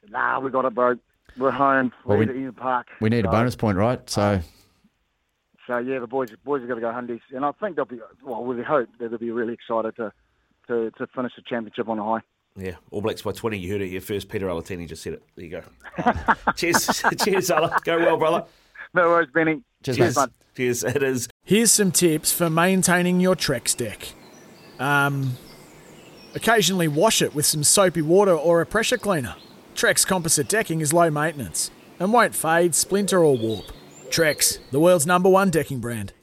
Nah, 0.10 0.40
we 0.40 0.52
got 0.52 0.66
it, 0.66 0.76
bro. 0.76 0.98
We're 1.38 1.50
home. 1.50 1.92
Well, 2.06 2.18
We're 2.20 2.26
we- 2.26 2.32
at 2.32 2.36
Eden 2.36 2.54
Park. 2.54 2.88
We 3.02 3.10
need 3.10 3.26
a 3.26 3.30
bonus 3.32 3.56
point, 3.56 3.78
right? 3.78 4.08
So 4.08 4.40
So 5.66 5.80
yeah, 5.80 5.98
the 5.98 6.08
boys 6.08 6.30
boys 6.44 6.62
are 6.62 6.68
going 6.68 6.80
to 6.80 6.86
go 6.86 6.92
Hundies, 6.92 7.22
and 7.36 7.44
I 7.44 7.52
think 7.54 7.76
they'll 7.76 7.86
be. 7.86 8.00
Well, 8.24 8.44
we 8.44 8.62
hope 8.62 8.90
that 9.00 9.10
they'll 9.10 9.18
be 9.18 9.32
really 9.32 9.54
excited 9.54 9.96
to 9.96 10.14
to, 10.68 10.92
to 10.92 11.08
finish 11.08 11.32
the 11.36 11.42
championship 11.42 11.90
on 11.90 11.98
a 11.98 12.04
high. 12.04 12.22
Yeah, 12.58 12.76
All 12.92 13.02
Blacks 13.02 13.22
by 13.22 13.34
20. 13.34 13.58
You 13.58 13.74
heard 13.74 13.82
it 13.82 13.90
here 13.90 14.00
first. 14.00 14.30
Pita 14.30 14.46
Alatini 14.46 14.88
just 14.88 15.04
said 15.04 15.14
it. 15.14 15.24
There 15.36 15.44
you 15.44 15.52
go. 15.52 16.14
Cheers. 16.56 17.04
Cheers, 17.24 17.52
Ala. 17.52 17.78
Go 17.84 17.98
well, 17.98 18.16
brother. 18.18 18.46
No 18.96 19.10
worries, 19.10 19.30
Benny. 19.34 19.62
Cheers, 19.84 19.98
Cheers, 19.98 20.16
mate. 20.16 20.22
mate. 20.24 20.32
Cheers. 20.56 20.84
It 20.86 21.04
is. 21.04 21.28
Here's 21.44 21.72
some 21.72 21.92
tips 21.92 22.32
for 22.32 22.50
maintaining 22.50 23.20
your 23.20 23.36
Trex 23.36 23.76
deck. 23.76 24.14
Um, 24.80 25.34
occasionally 26.34 26.88
wash 26.88 27.22
it 27.22 27.36
with 27.36 27.46
some 27.46 27.64
soapy 27.64 28.02
water 28.02 28.34
or 28.34 28.62
a 28.62 28.66
pressure 28.66 28.98
cleaner. 28.98 29.36
Trex 29.76 30.08
composite 30.08 30.48
decking 30.48 30.80
is 30.80 30.94
low 30.94 31.12
maintenance 31.12 31.72
and 32.00 32.14
won't 32.14 32.34
fade, 32.34 32.74
splinter, 32.74 33.20
or 33.20 33.38
warp. 33.38 33.66
Trex, 34.10 34.60
the 34.72 34.80
world's 34.80 35.06
number 35.06 35.28
one 35.30 35.50
decking 35.50 35.80
brand. 35.80 36.14